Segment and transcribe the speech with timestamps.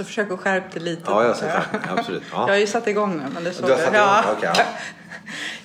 [0.00, 1.02] Så försök att skärpa det lite.
[1.06, 2.22] Ja, jag ska skärpa Absolut.
[2.32, 2.40] Ja.
[2.40, 3.22] Jag har ju satt igång nu.
[3.34, 4.06] Men det såg Du har satt igång?
[4.06, 4.22] ja.
[4.36, 4.62] Okej, ja.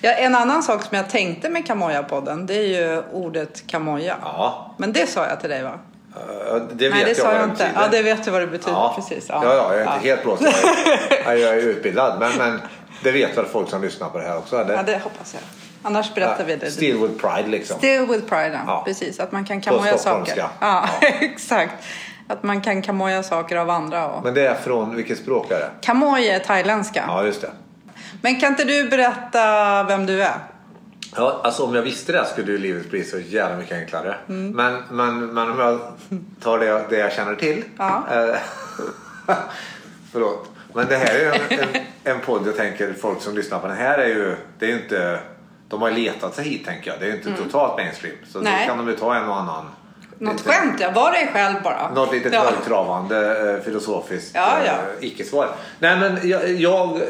[0.00, 4.16] ja, en annan sak som jag tänkte med Kamoja-podden, det är ju ordet Kamoja.
[4.22, 4.74] ja.
[4.78, 5.78] Men det sa jag till dig va?
[6.72, 7.64] Det vet Nej, det jag sa jag inte.
[7.64, 7.80] betyder.
[7.82, 8.72] Ja, det vet du vad det betyder.
[8.72, 8.92] Ja.
[8.96, 9.26] Precis.
[9.28, 9.40] Ja.
[9.44, 10.42] ja, jag är inte helt blåst.
[11.24, 12.20] Jag jag är utbildad.
[12.20, 12.60] Men, men
[13.02, 14.56] det vet väl folk som lyssnar på det här också?
[14.56, 14.74] Eller?
[14.74, 15.42] Ja, det hoppas jag.
[15.82, 16.70] Annars berättar vi det.
[16.70, 17.78] Still with pride liksom.
[17.78, 18.60] Still with pride, ja.
[18.66, 18.82] Ja.
[18.84, 19.20] precis.
[19.20, 20.44] Att man kan kamoja saker.
[20.60, 21.74] Ja, exakt.
[22.28, 24.08] Att man kan kamoja saker av andra.
[24.08, 24.24] Och...
[24.24, 25.70] Men det är från vilket språk är det?
[25.80, 27.04] Kamoj är thailändska.
[27.06, 27.50] Ja, just det.
[28.22, 30.34] Men kan inte du berätta vem du är?
[31.16, 34.14] Ja, alltså om jag visste det skulle ju livet bli så jävla mycket enklare.
[34.28, 34.50] Mm.
[34.50, 35.80] Men, men, men om jag
[36.42, 37.64] tar det, det jag känner till.
[37.78, 38.02] Ja.
[40.12, 40.50] förlåt.
[40.72, 43.66] Men det här är ju en, en, en podd jag tänker folk som lyssnar på
[43.66, 45.20] den här är ju, det är ju inte,
[45.68, 47.00] de har letat sig hit tänker jag.
[47.00, 48.16] Det är ju inte totalt mainstream.
[48.28, 48.52] Så Mm.
[48.52, 48.66] Nej.
[48.66, 49.64] då kan de ju ta en och annan.
[50.18, 50.90] Något skämt, ja.
[50.90, 51.90] Var dig själv bara.
[51.90, 52.40] Något litet ja.
[52.40, 54.72] högtravande eh, filosofiskt Ja, ja.
[54.72, 55.48] eh, icke-svar.
[55.78, 57.00] Nej men jag, jag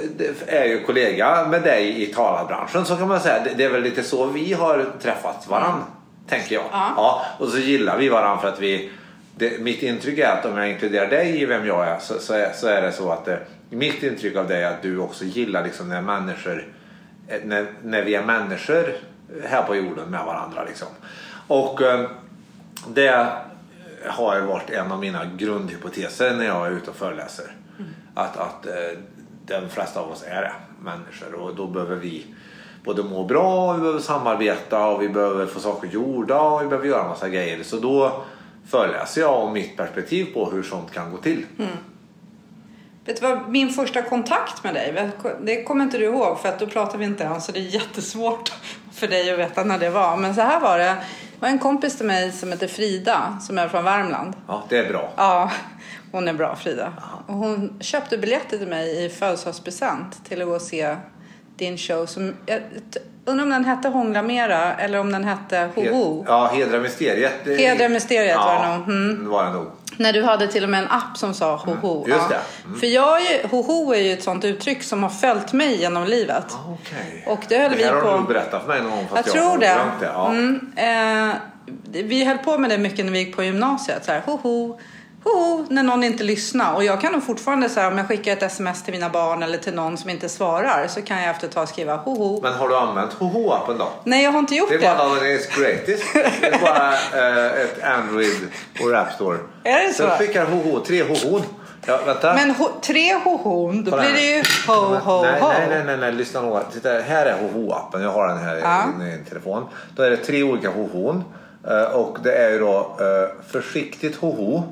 [0.47, 3.45] är ju kollega med dig i talarbranschen så kan man säga.
[3.45, 5.85] Det, det är väl lite så vi har träffat varann.
[6.29, 6.65] Tänker jag.
[6.73, 6.93] Ja.
[6.97, 8.91] Ja, och så gillar vi varann för att vi
[9.37, 12.35] det, mitt intryck är att om jag inkluderar dig i vem jag är så, så,
[12.35, 13.37] är, så är det så att eh,
[13.71, 16.65] mitt intryck av dig är att du också gillar liksom när människor
[17.45, 18.95] när, när vi är människor
[19.45, 20.89] här på jorden med varandra liksom.
[21.49, 21.81] Och
[22.95, 23.29] det
[24.07, 27.53] har varit en av mina grundhypoteser när jag är ute och föreläser.
[28.15, 28.99] Att, att eh,
[29.47, 32.27] de flesta av oss är det, människor och då behöver vi
[32.85, 36.89] både må bra, vi behöver samarbeta och vi behöver få saker gjorda och vi behöver
[36.89, 37.63] göra en massa grejer.
[37.63, 38.25] Så då
[38.69, 41.47] föreläser jag om mitt perspektiv på hur sånt kan gå till.
[43.05, 46.59] Vet du vad min första kontakt med dig, det kommer inte du ihåg för att
[46.59, 48.53] då pratar vi inte än så det är jättesvårt
[48.93, 50.17] för dig att veta när det var.
[50.17, 50.97] Men så här var det.
[51.37, 54.35] Det var en kompis till mig som heter Frida som är från Värmland.
[54.49, 55.13] Ja, det är bra.
[55.17, 55.51] Ja,
[56.13, 56.93] hon är bra Frida.
[57.27, 60.97] Och hon köpte biljetter till mig i födelsedagspresent till att gå och se
[61.57, 62.61] din show som, jag
[63.25, 66.25] undrar om den hette Hångla Mera eller om den hette Hoho.
[66.29, 67.33] Ja, Hedra Mysteriet.
[67.59, 68.89] Hedra Mysteriet ja, var det nog.
[68.89, 69.29] Mm.
[69.29, 69.67] var det nog.
[69.97, 72.05] När du hade till och med en app som sa hoho.
[72.05, 72.39] Mm, just det.
[72.67, 72.81] Mm.
[72.81, 76.05] För jag är ju, hoho är ju ett sånt uttryck som har följt mig genom
[76.05, 76.45] livet.
[76.69, 77.25] Okej.
[77.27, 79.25] Och det höll det vi här har på- du berättat för mig någon gång Jag
[79.25, 79.67] fast tror har det.
[79.75, 80.07] glömt det.
[80.07, 80.29] Ja.
[80.31, 80.73] Mm,
[81.31, 81.35] eh,
[82.05, 84.05] vi höll på med det mycket när vi gick på gymnasiet.
[84.05, 84.79] Så här, hoho,
[85.33, 86.75] hoho, när någon inte lyssnar.
[86.75, 89.59] Och jag kan nog fortfarande säga om jag skickar ett sms till mina barn eller
[89.59, 92.41] till någon som inte svarar så kan jag efter ett tag skriva hoho.
[92.43, 93.89] Men har du använt Hoho-appen då?
[94.05, 94.87] Nej, jag har inte gjort Det det.
[94.87, 96.05] är bara den är greatest.
[96.41, 96.93] Det är bara
[97.53, 98.49] eh, ett Android
[98.85, 99.39] och App Store.
[99.65, 100.03] Är det så?
[100.03, 101.43] Sen skickar Hoho tre Hohon.
[101.89, 102.35] Ja, vänta.
[102.35, 104.19] Men ho, tre hohon, då Kolla blir här.
[104.21, 105.49] det ju ho, ho, nej, ho.
[105.49, 106.61] nej, nej, nej, nej, lyssna noga.
[106.73, 108.03] Titta, här är Hoho-appen.
[108.03, 108.83] Jag har den här Ja.
[108.85, 109.65] i min telefon.
[109.97, 111.25] Då är det tre olika Hohon.
[111.69, 114.63] Eh, Och det är ju då eh, försiktigt Hoho.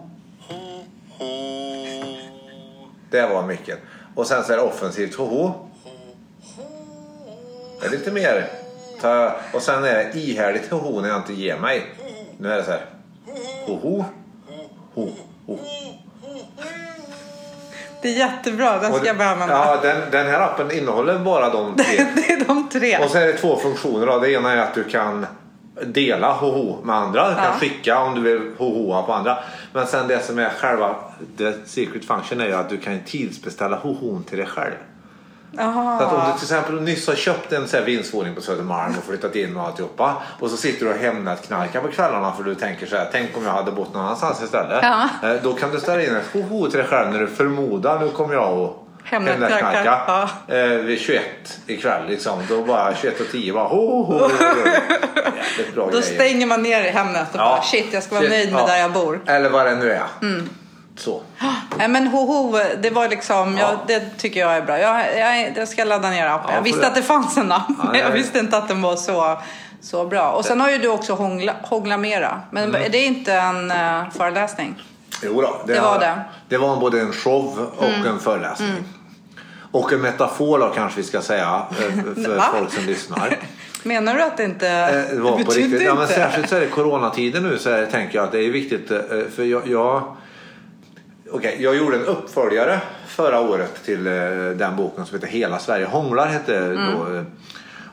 [3.14, 3.78] Det var mycket.
[4.14, 5.52] Och sen så är det offensivt Hoho.
[7.80, 8.48] Det är lite mer.
[9.00, 11.82] Ta, och sen är det ihärdigt Hoho när jag inte ger mig.
[12.38, 12.80] Nu är det så här.
[13.66, 14.04] Hoho.
[14.94, 15.08] Ho,
[15.46, 15.58] ho.
[18.02, 19.54] Det är jättebra, den ska jag börja använda.
[19.54, 22.06] Ja, den, den här appen innehåller bara de tre.
[22.14, 22.98] Det är de tre.
[23.04, 24.06] Och så är det två funktioner.
[24.06, 24.18] Då.
[24.18, 25.26] Det ena är att du kan
[25.86, 27.28] dela hoho med andra.
[27.28, 27.50] Du kan Ja.
[27.60, 29.38] skicka om du vill hohoa på andra.
[29.74, 30.94] Men sen det som är själva
[31.38, 34.72] the secret function är ju att du kan tidsbeställa hohon till dig själv.
[35.56, 35.98] Jaha.
[35.98, 38.94] Så att om du till exempel nyss har köpt en så här vindsvåning på Södermalm
[38.98, 40.16] och flyttat in och alltihopa.
[40.40, 43.08] Och så sitter du och Hemnet-knarkar på kvällarna för du tänker så här.
[43.12, 44.78] Tänk om jag hade bott någon annanstans istället.
[44.82, 45.08] Ja.
[45.22, 48.08] Eh, Då kan du ställa in ett hoho till dig själv när du förmodar nu
[48.08, 48.72] kommer jag att
[49.14, 49.66] Hemnet-knarka.
[49.66, 50.28] Hemnet-knarka.
[50.48, 51.22] Eh, vid 21
[51.66, 52.42] ikväll liksom.
[52.48, 54.28] Då bara 21 och 10 bara ho, ho, ho.
[55.58, 56.02] Jävligt bra Då grejer.
[56.14, 57.44] stänger man ner i Hemnet och Ja.
[57.44, 58.66] bara shit, jag ska vara Shit, nöjd med ja.
[58.66, 59.20] där jag bor.
[59.26, 60.02] Eller vad det nu är.
[60.22, 60.48] Mm.
[60.96, 61.20] Så.
[61.78, 63.68] Nej men hoho, det var liksom, Ja.
[63.70, 64.78] jag, det tycker jag är bra.
[64.78, 66.46] Jag, jag, jag ska ladda ner appen.
[66.50, 68.68] Ja, jag visste får att det fanns en app, Ja, men jag visste inte att
[68.68, 69.38] den var så,
[69.80, 70.30] så bra.
[70.30, 72.40] Och sen har ju du också hångla, hångla mera.
[72.50, 72.82] Men Mm.
[72.84, 74.82] är det inte en uh, föreläsning?
[75.22, 76.20] Jo då, Det var det.
[76.48, 78.06] Det var både en show och Mm.
[78.06, 78.84] en föreläsning.
[79.74, 81.76] Och en metafor då kanske vi ska säga eh,
[82.24, 82.44] för Va?
[82.58, 83.36] folk som lyssnar.
[83.82, 85.82] Menar du att det inte Eh, Det var på betyder riktigt.
[85.82, 86.14] Ja, men inte?
[86.14, 88.90] särskilt så är det coronatider nu så är, tänker jag att det är viktigt.
[88.90, 88.98] eh,
[89.36, 90.16] För jag, jag,
[91.30, 94.04] okej, jag gjorde en uppföljare förra året till
[94.56, 96.26] den boken som heter Hela Sverige hånglar.
[96.26, 97.22] Hette då, eh,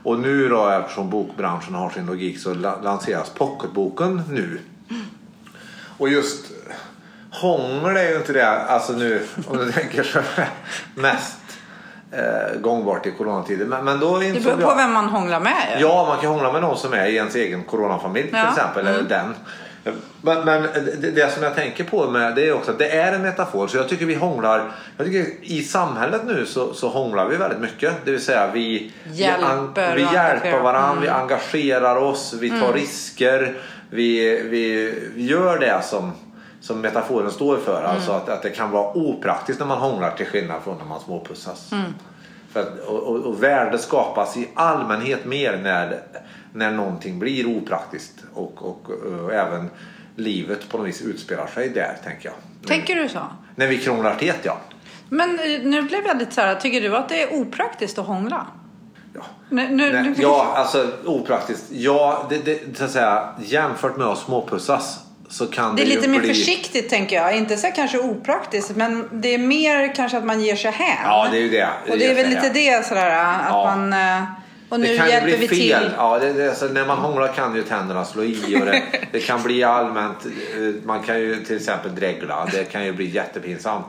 [0.04, 4.60] och nu då eftersom bokbranschen har sin logik så la- lanseras pocketboken nu.
[5.98, 6.46] Och just
[7.32, 10.50] hångel är ju inte det, alltså nu om du tänker så här,
[10.96, 11.38] mest
[12.12, 13.66] eh, gångbart i coronatider.
[13.66, 14.70] Men, men då Det beror jag...
[14.70, 15.78] på vem man hånglar med.
[15.80, 18.50] Ja, man kan hångla med någon som är i ens egen coronafamilj till Ja.
[18.50, 18.88] exempel.
[18.88, 19.36] Eller den.
[20.22, 20.62] Men, men
[21.02, 23.68] det, det som jag tänker på med det är också att det är en metafor.
[23.68, 24.72] Så jag tycker vi hånglar.
[24.98, 27.94] Jag tycker i samhället nu så, så hånglar vi väldigt mycket.
[28.06, 31.22] Det vill säga vi Hjälper vi, vi hjälper varandra, vi Mm.
[31.22, 33.54] engagerar oss, vi tar risker.
[33.90, 36.12] Vi, vi, vi gör det som,
[36.62, 37.80] som metaforen står för.
[37.80, 37.92] Mm.
[37.92, 41.00] Alltså att, att det kan vara opraktiskt när man hånglar till skillnad från när man
[41.00, 41.72] småpussas.
[41.72, 41.94] Mm.
[42.52, 46.02] För att, och, och, och värde skapas i allmänhet mer när,
[46.54, 48.16] när någonting blir opraktiskt.
[48.34, 48.90] Och, och,
[49.24, 49.70] och även
[50.16, 52.68] livet på något vis utspelar sig där, tänker jag.
[52.68, 53.20] Tänker du så?
[53.56, 54.58] När vi krånglar till ja.
[55.10, 58.06] Men eh, nu blev jag lite så här, tycker du att det är opraktiskt att
[58.06, 58.48] hångla?
[59.14, 59.22] ja.
[59.50, 61.66] Nu, nu, Nej, nu- ja, alltså opraktiskt.
[61.72, 65.00] Ja, det, det, så att säga, jämfört med att småpussas
[65.32, 66.28] så kan Det det, är lite ju mer bli...
[66.30, 67.38] försiktigt tänker jag.
[67.38, 70.98] Inte så kanske opraktiskt men det är mer kanske att man ger sig hän.
[71.04, 71.70] Ja, det är ju det.
[71.90, 73.76] Och det är väl lite det sådär att Ja.
[73.76, 73.94] man...
[73.94, 74.24] eh,
[74.70, 75.58] Och nu Det kan ju hjälper bli vi fel.
[75.84, 75.92] till.
[75.98, 78.56] Ja, det, det, alltså, när man hånglar kan ju tänderna slå i.
[78.62, 80.26] Och det, det kan bli allmänt.
[80.26, 82.48] eh, Man kan ju till exempel dregla.
[82.52, 83.88] Det kan ju bli jättepinsamt.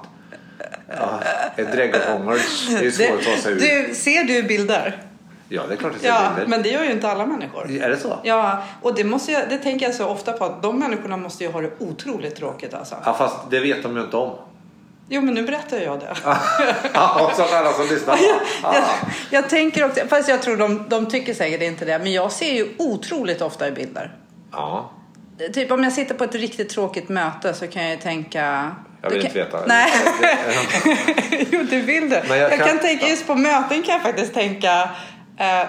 [0.96, 1.20] Ja,
[1.56, 2.38] ett dregelhångel
[2.78, 3.60] är ju svårt att ta sig ur.
[3.88, 5.02] du, ser du bilder?
[5.54, 7.70] Ja, det är klart att det Ja, men det gör ju inte alla människor.
[7.70, 8.18] Är det så?
[8.22, 11.44] Ja, och det, måste jag, det tänker jag så ofta på att de människorna måste
[11.44, 12.94] ju ha det otroligt tråkigt alltså.
[13.04, 14.36] Ja, fast det vet de ju inte om.
[15.08, 16.16] Jo, men nu berättar jag det.
[16.94, 18.14] Ja, så att alla som lyssnar.
[18.62, 18.74] Ah.
[18.74, 18.84] Jag,
[19.30, 22.52] jag tänker också, fast jag tror de, de tycker säkert inte det, men jag ser
[22.54, 24.16] ju otroligt ofta i bilder.
[24.52, 24.90] Ja.
[25.54, 28.70] Typ om jag sitter på ett riktigt tråkigt möte så kan jag ju tänka...
[29.02, 29.58] Jag vill Du inte veta.
[29.66, 29.92] Nej,
[31.50, 32.24] jo du vill det.
[32.28, 34.90] Men jag jag, kan, kan- tänka, just på möten kan jag faktiskt tänka,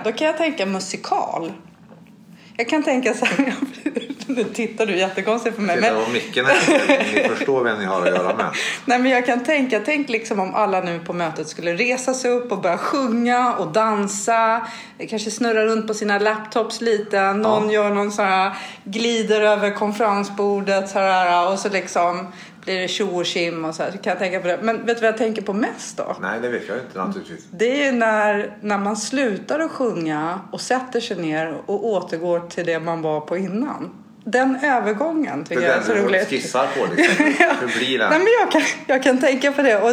[0.03, 1.51] då kan jag tänka musikal.
[2.57, 3.53] Jag kan tänka så här,
[4.27, 5.81] nu tittar du jättekonstigt på mig.
[5.81, 7.13] Titta micken här.
[7.13, 8.45] Ni förstår vem ni har att göra med.
[8.85, 12.31] nej, men jag kan tänka, tänk liksom om alla nu på mötet skulle resa sig
[12.31, 14.67] upp och börja sjunga och dansa.
[15.09, 17.33] Kanske snurra runt på sina laptops lite.
[17.33, 18.53] Någon gör någon så här,
[18.83, 22.27] glider över konferensbordet så här, och så liksom
[22.65, 23.92] blir det tjo och tjim och så här.
[23.92, 24.60] Så kan jag tänka på det.
[24.62, 26.15] Men vet du vad jag tänker på mest då?
[26.21, 27.45] Nej, det vet jag inte naturligtvis.
[27.51, 32.39] Det är ju när, när man slutar att sjunga och sätter sig ner och återgår
[32.50, 33.94] till det man var på innan.
[34.25, 36.27] Den övergången tycker Det jag är så roligt.
[36.27, 36.95] skissar på.
[36.95, 37.25] Liksom.
[37.62, 38.10] Hur blir Nej, den?
[38.10, 39.92] men jag, kan, jag kan tänka på det och,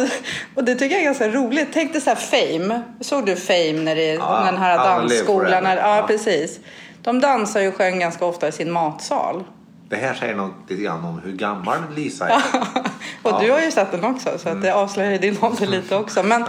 [0.55, 1.67] och det tycker jag är ganska roligt.
[1.73, 2.15] Tänk dig så här
[2.57, 2.81] Fame.
[2.99, 5.63] Såg du Fame när det, Ja, den här dansskolan?
[5.65, 6.03] ja, Ja.
[6.07, 6.59] precis.
[7.01, 9.43] De dansar ju och sjöng ganska ofta i sin matsal.
[9.91, 12.35] Det här säger något lite grann om hur gammal Lisa är.
[13.21, 13.39] Och Ja.
[13.41, 16.23] du har ju sett den också så att det avslöjar din ålder lite också.
[16.23, 16.45] Men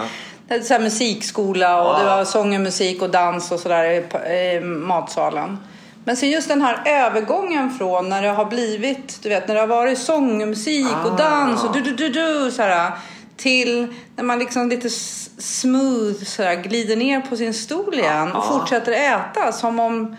[0.48, 2.02] det är så musikskola och Ja.
[2.02, 3.84] du har sång och musik och dans och sådär
[4.30, 5.58] i, matsalen.
[6.04, 9.60] Men sen just den här övergången från när det har blivit, du vet när det
[9.60, 11.16] har varit sång och musik och Ah.
[11.16, 12.90] dans och du du du du så här
[13.36, 14.90] till när man liksom lite
[15.38, 18.58] smooth så här, glider ner på sin stol igen och Ah.
[18.58, 20.16] fortsätter äta som om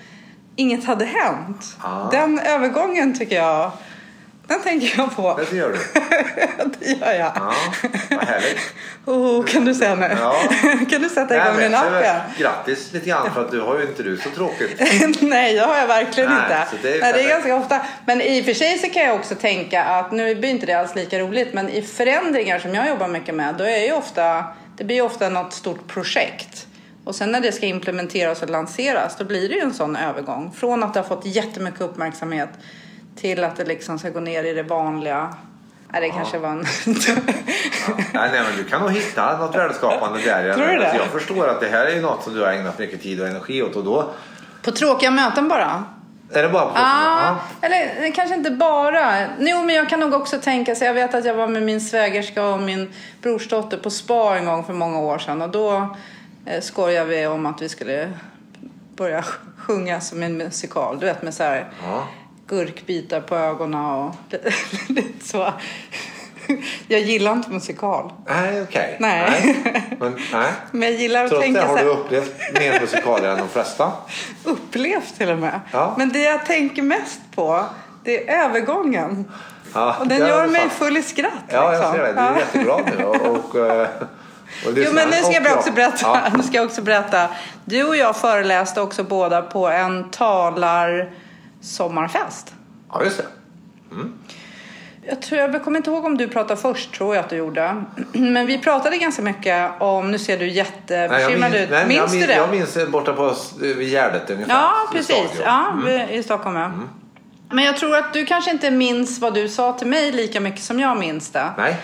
[0.55, 1.77] inget hade hänt.
[1.79, 2.09] Ah.
[2.11, 3.71] Den övergången tycker jag,
[4.47, 5.39] den tänker jag på.
[5.49, 5.79] Det gör du.
[6.79, 7.31] det gör jag.
[7.35, 7.53] Ja,
[8.09, 8.59] vad härligt.
[9.05, 10.17] Oh, kan du säga nu?
[10.19, 10.35] Ja.
[10.89, 12.21] kan du sätta igång är app igen?
[12.37, 14.79] Grattis lite grann för att du har ju inte du så tråkigt.
[15.21, 16.67] Nej, det har jag verkligen Nej, inte.
[16.71, 17.81] så det är Nej, det är ganska ofta.
[18.05, 20.73] Men i och för sig så kan jag också tänka att, nu blir inte det
[20.73, 24.43] alls lika roligt, men i förändringar som jag jobbar mycket med, då är ju ofta,
[24.77, 26.67] det blir ju ofta något stort projekt.
[27.03, 30.51] Och sen när det ska implementeras och lanseras, då blir det ju en sån övergång.
[30.55, 32.49] Från att det har fått jättemycket uppmärksamhet
[33.15, 35.33] till att det liksom ska gå ner i det vanliga.
[35.91, 36.57] Nej, det kanske var en...
[36.85, 40.45] Nej, nej, men du kan nog hitta något värdeskapande där.
[40.45, 40.85] Jag, Tror du det?
[40.85, 43.27] alltså, jag förstår att det här är något som du har ägnat mycket tid och
[43.27, 44.09] energi åt och då
[44.61, 45.83] På tråkiga möten bara.
[46.31, 49.27] är det bara på Ja, eller kanske inte bara.
[49.39, 51.81] Jo, men jag kan nog också tänka så Jag vet att jag var med min
[51.81, 55.41] svägerska och min brorsdotter på spa en gång för många år sedan.
[55.41, 55.95] Och då
[56.61, 58.13] skojade vi om att vi skulle
[58.95, 59.25] börja
[59.57, 60.99] sjunga som en musikal.
[60.99, 62.07] Du vet med så här Ja.
[62.47, 64.15] gurkbitar på ögonen och
[64.87, 65.53] lite så.
[66.87, 68.13] Jag gillar inte musikal.
[68.27, 68.97] Nej, okej.
[68.99, 69.55] Nej.
[69.99, 70.51] Men, nej.
[70.71, 71.85] Men jag gillar att Trots tänka det så har här.
[71.85, 73.91] du upplevt mer musikaler än de flesta.
[74.43, 75.59] Upplevt till och med.
[75.71, 75.93] Ja.
[75.97, 77.65] Men det jag tänker mest på,
[78.03, 79.31] det är övergången.
[79.73, 81.31] Ja, Och den gör mig full i skratt.
[81.47, 81.91] Ja, jag liksom.
[81.93, 82.13] ser det.
[82.13, 82.39] Du är Ja.
[82.39, 83.03] jätteglad nu.
[83.05, 84.07] Och, och, eh, och
[84.65, 85.57] Jo, men nu ska jag jag.
[85.57, 85.97] också berätta.
[86.01, 86.21] Ja.
[86.37, 87.29] Nu ska jag också berätta.
[87.65, 91.11] Du och jag föreläste också båda på en talar
[91.61, 92.53] sommarfest.
[92.91, 93.25] ja, just det.
[95.05, 97.83] Jag, tror, jag kommer inte ihåg om du pratade först, tror jag att du gjorde.
[98.11, 101.69] Men vi pratade ganska mycket om, nu ser du jättebekymrad ut.
[101.69, 102.35] nej, Minns jag du minns, det?
[102.35, 104.53] Jag minns borta på vid Gärdet ungefär.
[104.53, 105.15] Ja, i precis.
[105.15, 105.43] stadion.
[105.45, 106.55] Ja, vi- i Stockholm.
[106.55, 106.71] Ja.
[107.49, 110.61] Men jag tror att du kanske inte minns vad du sa till mig lika mycket
[110.63, 111.49] som jag minns det.
[111.57, 111.75] Nej.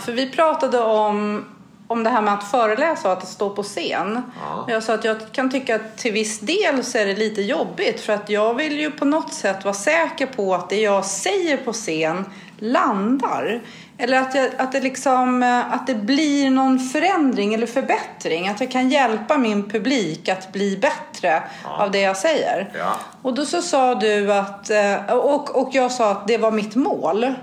[0.00, 1.44] För vi pratade om
[1.88, 4.22] om det här med att föreläsa och att stå på scen.
[4.40, 4.66] Ja.
[4.68, 8.00] Jag sa att jag kan tycka att till viss del så är det lite jobbigt
[8.00, 11.56] för att jag vill ju på något sätt vara säker på att det jag säger
[11.56, 12.24] på scen
[12.58, 13.62] landar.
[13.98, 18.48] Eller att, jag, att, det liksom, att det blir någon förändring eller förbättring.
[18.48, 22.70] Att jag kan hjälpa min publik att bli bättre av det jag säger.
[22.78, 22.94] Ja.
[23.22, 26.74] Och då så sa du att, eh, och, och jag sa att det var mitt
[26.74, 27.34] mål.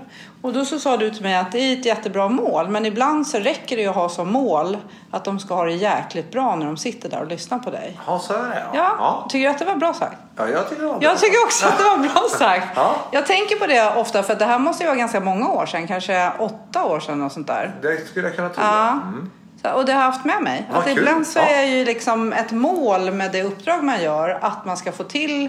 [0.42, 3.26] Och då så sa du till mig att det är ett jättebra mål men ibland
[3.26, 4.76] så räcker det ju att ha som mål
[5.10, 8.00] att de ska ha det jäkligt bra när de sitter där och lyssnar på dig.
[8.06, 8.70] Ja, så är det ja.
[8.74, 9.26] Ja, ja.
[9.30, 10.16] tycker du att det var bra sagt?
[10.36, 11.08] Ja, jag tycker det var bra.
[11.08, 12.68] Jag tycker också att det var bra sagt.
[12.76, 12.94] Ja.
[13.10, 15.86] Jag tänker på det ofta för det här måste ju vara ganska många år sedan,
[15.86, 17.74] kanske åtta år sedan och sånt där.
[17.82, 18.64] Det skulle jag kunna tro.
[18.64, 18.90] Ja.
[18.90, 19.30] Mm.
[19.62, 20.66] Så, och det har jag haft med mig.
[20.70, 20.98] Vad att kul.
[20.98, 24.92] ibland så är ju liksom ett mål med det uppdrag man gör att man ska
[24.92, 25.48] få till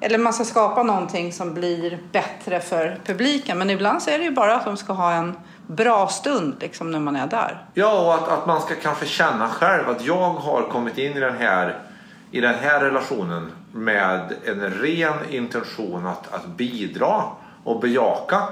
[0.00, 3.58] eller man ska skapa någonting som blir bättre för publiken.
[3.58, 5.36] Men ibland så är det ju bara att de ska ha en
[5.66, 7.64] bra stund liksom när man är där.
[7.74, 11.20] Ja, och att, att man ska kanske känna själv att jag har kommit in i
[11.20, 11.78] den här,
[12.30, 17.22] i den här relationen med en ren intention att, att bidra
[17.64, 18.42] och bejaka.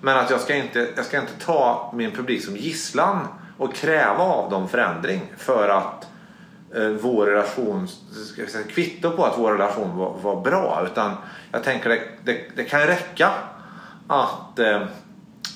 [0.00, 3.28] Men att jag ska, inte, jag ska inte ta min publik som gisslan
[3.62, 6.06] och kräva av dem förändring för att
[6.74, 7.88] eh, vår relation,
[8.32, 10.86] ska säga, kvitto på att vår relation var, var bra.
[10.86, 11.12] Utan
[11.52, 13.30] jag tänker det, det, det kan räcka
[14.08, 14.82] att eh,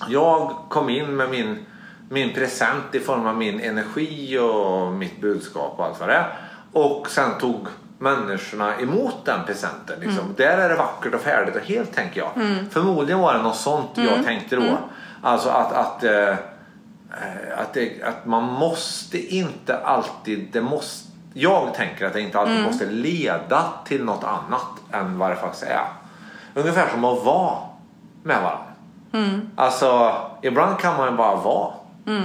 [0.09, 1.67] jag kom in med min,
[2.09, 6.39] min present i form av min energi och mitt budskap och allt vad det är.
[6.73, 7.67] Och sen tog
[7.99, 10.01] människorna emot den presenten.
[10.01, 10.25] Liksom.
[10.37, 12.31] Där är det vackert och färdigt och helt tänker jag.
[12.71, 14.79] Förmodligen var det något sånt jag tänkte då.
[15.23, 16.35] Alltså att, att, eh,
[17.57, 22.63] att, det, att man måste inte alltid, det måste, jag tänker att det inte alltid
[22.63, 25.87] måste leda till något annat än vad det faktiskt är.
[26.55, 27.57] Ungefär som att vara
[28.23, 28.67] med varandra.
[29.57, 31.73] Alltså, ibland kan man ju bara vara.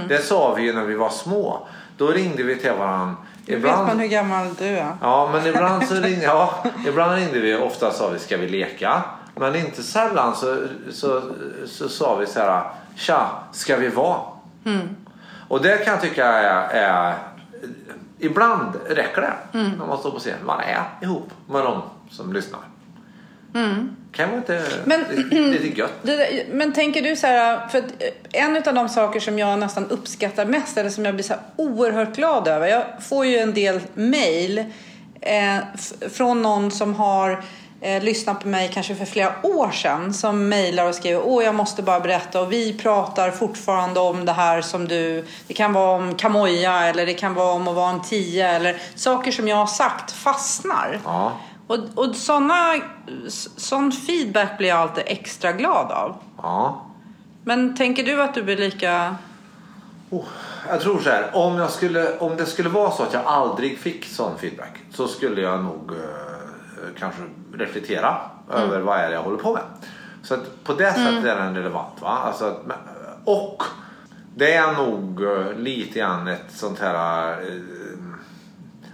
[0.08, 1.66] Det sa vi ju när vi var små.
[1.96, 3.16] Då ringde vi till varandra.
[3.46, 4.96] Nu vet man hur gammal du är.
[5.00, 6.54] Ja, men ibland så ringde, ja,
[6.86, 7.56] ibland ringde vi.
[7.56, 9.02] Ofta sa vi ska vi leka.
[9.34, 10.56] Men inte sällan så,
[10.92, 11.22] så,
[11.66, 12.62] så sa vi så här.
[12.96, 14.18] Tja, ska vi vara?
[15.48, 17.14] Och det kan jag tycka är, är
[18.18, 20.38] Ibland räcker det när man står på scen.
[20.44, 22.60] Man är ihop med de som lyssnar.
[24.12, 25.00] Kan vara inte Men-
[25.30, 25.92] lite, gött?
[26.02, 27.84] Det Men tänker du så här, för eh,
[28.44, 31.42] en av de saker som jag nästan uppskattar mest eller som jag blir så här
[31.56, 32.66] oerhört glad över.
[32.66, 34.58] Jag får ju en del mail
[35.20, 35.56] eh,
[36.12, 37.44] från någon som har
[37.82, 41.54] eh, lyssnat på mig kanske för flera år sedan som mejlar och skriver åh jag
[41.54, 45.96] måste bara berätta och vi pratar fortfarande om det här som du det kan vara
[45.96, 49.56] om kamoja eller det kan vara om att vara en tia eller saker som jag
[49.56, 51.00] har sagt fastnar.
[51.04, 51.32] Ja.
[51.66, 52.74] Och, och såna,
[53.56, 56.16] sån feedback blir jag alltid extra glad av.
[56.42, 56.86] ja.
[57.44, 59.16] Men tänker du att du blir lika...
[60.10, 60.24] Oh,
[60.68, 63.78] jag tror så här, om, jag skulle, om det skulle vara så att jag aldrig
[63.78, 66.41] fick sån feedback så skulle jag nog eh,
[66.98, 67.22] kanske
[67.52, 68.16] reflektera
[68.50, 69.62] över vad är det jag håller på med.
[70.22, 72.00] Så att på det sättet är den relevant.
[72.00, 72.08] Va?
[72.08, 72.78] Alltså men-
[73.24, 73.62] och
[74.34, 77.60] det är nog eh, lite grann ett sånt här eh,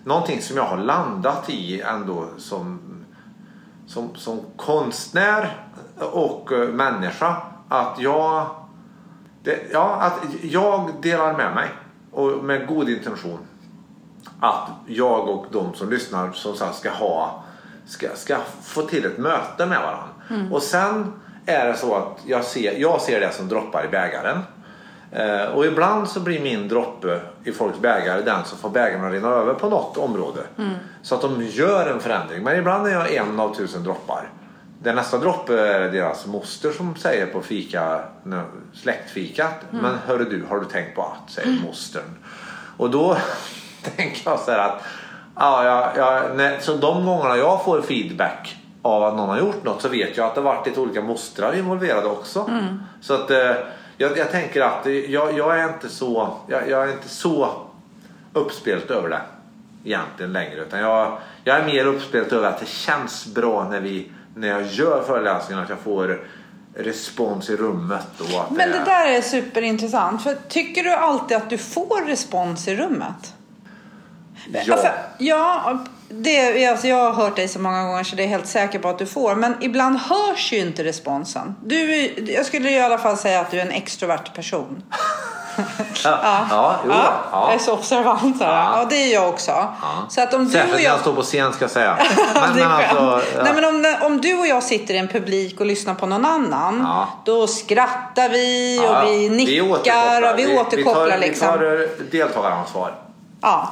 [0.05, 2.81] någonting som jag har landat i ändå som,
[3.87, 5.57] som, som konstnär
[6.13, 7.37] och eh, människa.
[7.69, 8.47] Att jag
[9.43, 11.69] det, ja, att jag delar med mig
[12.13, 13.39] och med god intention.
[14.41, 17.45] Att jag och de som lyssnar som sagt ska ha
[17.89, 20.09] ska, ska få till ett möte med varandra.
[20.53, 21.13] Och sen
[21.47, 24.39] är det så att jag ser, jag ser det som droppar i bägaren.
[25.13, 29.13] Eh, och ibland så blir min droppe i folks bägare den som får bägaren att
[29.13, 30.41] rinna över på något område.
[31.03, 32.43] Så att de gör en förändring.
[32.43, 34.31] Men ibland är jag en av tusen droppar.
[34.83, 38.01] Den nästa droppe är deras moster som säger på fika,
[38.73, 39.55] släktfikat.
[39.71, 41.31] Men hörru du, har du tänkt på att?
[41.31, 42.17] Säger mostern.
[42.77, 43.17] Och då
[43.97, 44.83] tänker jag så här att
[45.39, 49.65] ja, ja, ja, när, så de gångerna jag får feedback av att någon har gjort
[49.65, 52.51] något så vet jag att det varit lite olika mostrar involverade också.
[53.01, 53.53] Så att eh,
[53.97, 57.49] jag, jag tänker att jag, jag är inte så jag, jag är inte så
[58.33, 59.21] uppspelt över det
[59.85, 60.61] egentligen längre.
[60.61, 64.63] Utan jag, jag är mer uppspelt över att det känns bra när, vi, när jag
[64.67, 66.21] gör föreläsningen att jag får
[66.75, 68.07] respons i rummet.
[68.21, 70.23] Och att Men det är- där är superintressant.
[70.23, 73.35] För tycker du alltid att du får respons i rummet?
[74.53, 74.73] Ja.
[74.75, 74.89] Alltså,
[75.19, 75.79] ja,
[76.09, 78.79] det, alltså jag har hört dig så många gånger så det är jag helt säker
[78.79, 79.35] på att du får.
[79.35, 81.57] Men ibland hörs ju inte responsen.
[81.65, 84.83] Du, jag skulle i alla fall säga att du är en extrovert person.
[86.05, 86.19] Ja,
[86.51, 87.47] ja, jo, Ja, ja.
[87.47, 88.37] Jag är så observant.
[88.41, 88.79] Ja.
[88.79, 88.87] Ja.
[88.91, 89.67] det är jag också.
[90.09, 91.01] Så att om du Särskilt och när jag jag...
[91.01, 91.99] står på scen ska jag säga.
[92.35, 93.43] Ja, Men, men alltså, ja.
[93.45, 96.25] Nej, men om, om du och jag sitter i en publik och lyssnar på någon
[96.25, 96.81] annan.
[96.83, 97.09] Ja.
[97.25, 100.33] Då skrattar vi och Ja, vi nickar återkopplar.
[100.33, 101.05] och vi, återkopplar.
[101.05, 101.49] vi tar, liksom.
[101.53, 102.95] Vi tar deltagaransvar.
[103.41, 103.69] Ja.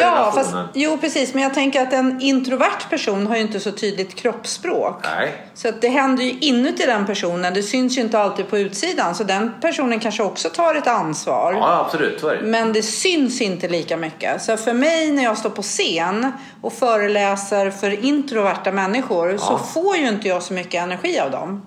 [0.00, 1.34] Ja, fast, jo precis.
[1.34, 5.04] Men jag tänker att en introvert person har ju inte så tydligt kroppsspråk.
[5.16, 5.46] Nej.
[5.54, 7.54] Så att det händer ju inuti den personen.
[7.54, 9.14] Det syns ju inte alltid på utsidan.
[9.14, 11.52] Så den personen kanske också tar ett ansvar.
[11.52, 12.20] Ja, absolut.
[12.20, 12.42] Så är det.
[12.42, 14.42] Men det syns inte lika mycket.
[14.42, 19.96] Så för mig när jag står på scen och föreläser för introverta människor så får
[19.96, 21.62] ju inte jag så mycket energi av dem.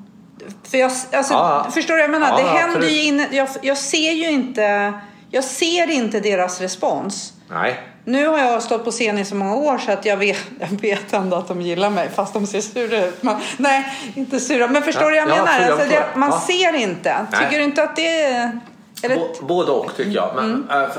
[0.63, 1.67] För jag, alltså, Ja.
[1.74, 2.29] Förstår du vad jag menar?
[2.29, 2.91] Ja, det ja, händer absolut.
[2.91, 4.94] ju inne, jag, jag ser ju inte,
[5.32, 7.34] jag ser inte deras respons.
[7.50, 7.94] Nej.
[8.07, 10.81] Nu har jag stått på scen i så många år så att jag vet, jag
[10.81, 13.24] vet ändå att de gillar mig fast de ser sura ut.
[13.24, 14.67] Men, nej, inte sura.
[14.67, 15.59] Men förstår Ja, du vad jag ja, menar?
[15.62, 16.39] jag Alltså, det, man Ja.
[16.47, 17.25] ser inte.
[17.31, 17.43] Nej.
[17.43, 18.59] Tycker du inte att det är...
[19.03, 20.31] Eller, Bå- Både och tycker jag.
[20.35, 20.65] Men, Mm.
[20.91, 20.97] f-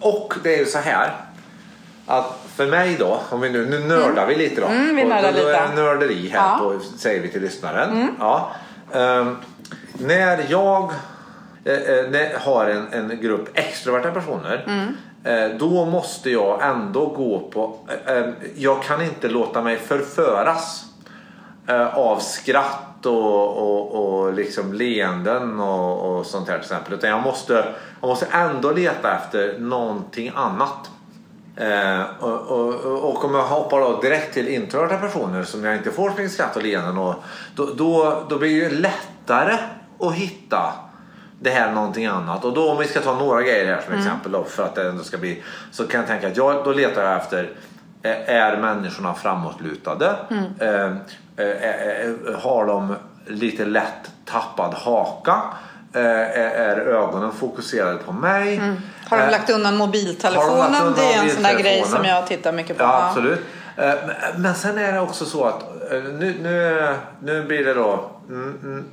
[0.00, 1.12] och det är ju så här.
[2.06, 4.66] Att för mig då, om vi nu, nu nördar vi lite då.
[4.66, 5.66] Mm, vi nördar då, då är lite.
[5.76, 6.58] det nörderi här Ja.
[6.58, 8.08] på, säger vi till lyssnaren.
[8.18, 8.50] Ja.
[8.94, 9.36] Ehm,
[9.92, 10.82] när jag
[11.64, 14.64] eh, eh, när, har en, en grupp extroverta personer.
[14.66, 14.94] eh,
[15.24, 20.84] Eh, då måste jag ändå gå på, eh, eh, jag kan inte låta mig förföras
[21.92, 26.92] av skratt och, och, och liksom leenden och, och sånt här till exempel.
[26.92, 27.64] Utan jag måste,
[28.00, 30.90] jag måste ändå leta efter någonting annat.
[31.56, 32.74] Eh, och, och,
[33.10, 36.56] och om jag hoppar då direkt till introverta personer som jag inte får så skratt
[36.56, 37.14] och leenden och
[37.54, 39.58] då, då, då blir det ju lättare
[40.00, 40.72] att hitta
[41.42, 42.44] det här är någonting annat.
[42.44, 44.88] Och då om vi ska ta några grejer här som exempel då, för att det
[44.88, 47.50] ändå ska bli så kan jag tänka att jag, då letar jag efter
[48.02, 50.16] eh, är människorna framåtlutade?
[50.60, 50.68] Eh,
[51.36, 52.94] eh, eh, har de
[53.26, 55.42] lite lätt tappad haka?
[55.94, 58.60] Eh, är, ögonen fokuserade på mig?
[59.08, 60.58] har de lagt undan mobiltelefonen?
[60.58, 62.84] lagt undan det är en sån där grej som jag tittar mycket på.
[62.84, 63.40] Ja, absolut.
[64.36, 68.11] Men- sen är det också så att nu, nu, nu blir det då mm, mm,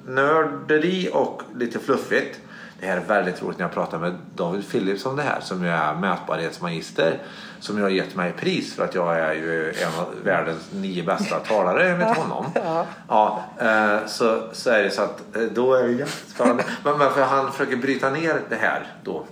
[0.05, 2.39] nörderi och lite fluffigt.
[2.79, 5.63] Det här är väldigt roligt när jag pratar med David Phillips om det här som
[5.63, 7.17] ju är mätbarhetsmagister.
[7.59, 11.03] Som ju har gett mig pris för att jag är ju en av världens nio
[11.03, 12.45] bästa talare enligt honom.
[12.55, 12.85] Ja.
[13.07, 16.63] Ja, eh, så, så är det så att eh, då är det jättespännande.
[16.83, 19.25] Men, men för han försöker bryta ner det här då.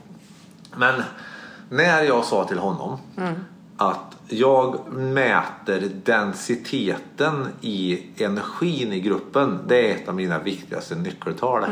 [0.75, 1.03] Men
[1.69, 2.97] när jag sa till honom
[3.77, 9.59] att jag mäter densiteten i energin i gruppen.
[9.67, 11.65] Det är ett av mina viktigaste nyckeltal.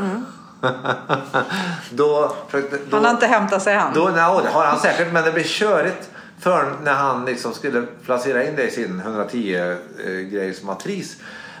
[1.90, 3.94] då, försökte- då, Han har inte hämtat sig han.
[3.94, 7.82] då, nej, det har han säkert, men det blir körigt för när han liksom skulle
[7.82, 10.52] placera in det i sin 110 eh.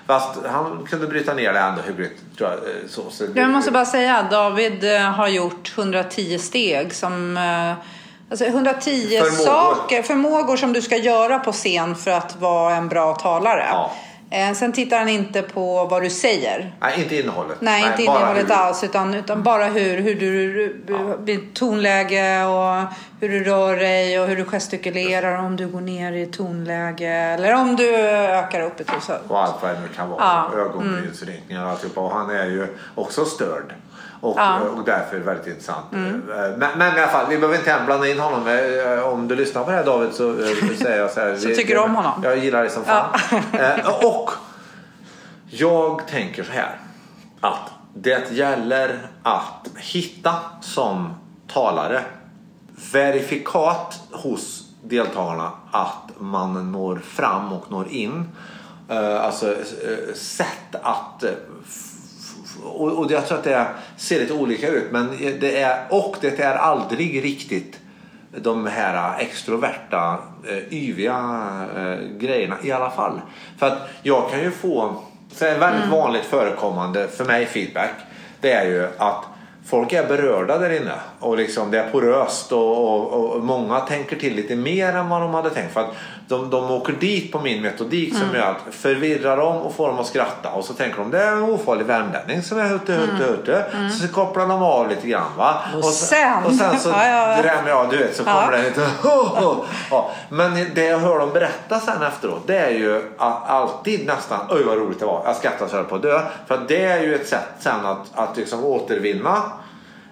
[0.06, 2.22] Fast han kunde bryta ner det ändå hyggligt.
[2.38, 6.94] Tror jag, eh, så, så Jag måste bara säga David eh, har gjort 110 steg
[6.94, 7.36] som
[8.30, 9.44] Alltså 110 Förmågor.
[9.44, 13.66] saker, förmågor som du ska göra på scen för att vara en bra talare.
[13.70, 13.90] Ja.
[14.30, 16.74] Eh, Sen tittar han inte på vad du säger.
[16.80, 17.56] Nej, inte innehållet.
[17.60, 22.86] Nej, inte bara innehållet alls utan, utan bara hur, hur du, blir tonläge och
[23.20, 27.54] hur du rör dig och hur du gestikulerar om du går ner i tonläge eller
[27.54, 29.12] om du ökar upp ett så.
[29.28, 30.20] Och allt vad det nu kan vara.
[30.20, 30.66] Ja, mm.
[30.66, 32.00] Ögonbrynsrynkningar och alltihopa.
[32.00, 33.74] Och han är ju också störd.
[34.26, 34.56] Och, Ja.
[34.56, 34.68] Mm.
[34.74, 35.86] och därför väldigt intressant.
[35.90, 36.20] Men,
[36.76, 38.48] men i alla fall, vi behöver inte blanda in honom.
[38.48, 41.36] Eh, Om du lyssnar på det här David så eh, säger jag så här.
[41.36, 42.20] Så vi- tycker du om honom?
[42.24, 43.18] Jag gillar dig som fan.
[43.52, 44.30] Eh, Och
[45.46, 46.76] jag tänker så här.
[47.40, 51.14] Att det gäller att hitta som
[51.52, 52.02] talare
[52.92, 58.28] verifikat hos deltagarna att man når fram och når in.
[58.88, 61.30] Eh, Alltså eh, sätt att eh,
[62.64, 63.66] och, och jag tror att det
[63.96, 67.78] ser lite olika ut men det är och det är aldrig riktigt
[68.30, 71.18] de här extroverta eh, yviga
[71.76, 73.20] eh, grejerna i alla fall.
[73.58, 74.94] För att jag kan ju få
[75.32, 77.94] så är väldigt vanligt förekommande för mig feedback
[78.40, 79.24] det är ju att
[79.66, 84.16] folk är berörda där inne och liksom det är poröst och, och, och många tänker
[84.16, 85.72] till lite mer än vad de hade tänkt.
[85.72, 85.94] För att
[86.28, 89.98] de, de åker dit på min metodik som gör att förvirra dem och få dem
[89.98, 93.24] att skratta och så tänker de det är en ofarlig värmlänning som är hutte hutte
[93.24, 93.64] hutte.
[94.00, 95.54] Så kopplar de av lite grann va.
[95.76, 97.42] Och sen- och sen så Ja, ja, ja.
[97.42, 98.86] drämmer jag du vet så kommer det lite
[99.90, 100.10] ja.
[100.28, 103.02] Men det jag hör dem berätta sen efteråt det är ju
[103.46, 105.22] alltid nästan oj vad roligt det var.
[105.24, 106.20] Jag skrattar så jag på att dö.
[106.46, 109.42] För det är ju ett sätt sen att, att liksom återvinna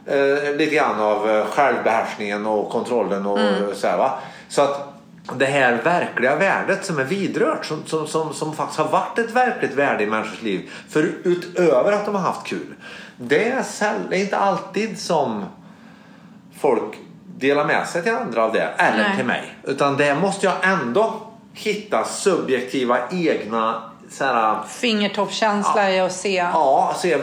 [0.07, 3.39] eh, lite grann av eh, självbehärskningen och kontrollen och
[3.75, 4.11] så här va.
[4.49, 4.94] Så att
[5.33, 9.31] det här verkliga värdet som är vidrört som, som, som, som faktiskt har varit ett
[9.31, 12.75] verkligt värde i människors liv för utöver att de har haft kul.
[13.17, 13.65] Det är,
[14.11, 15.45] det är inte alltid som
[16.61, 16.99] folk
[17.39, 19.17] delar med sig till andra av det eller Nej.
[19.17, 19.55] till mig.
[19.63, 21.21] Utan det måste jag ändå
[21.53, 23.83] hitta subjektiva egna
[24.69, 26.35] Fingertoppskänsla i att se.
[26.35, 27.19] Ja, se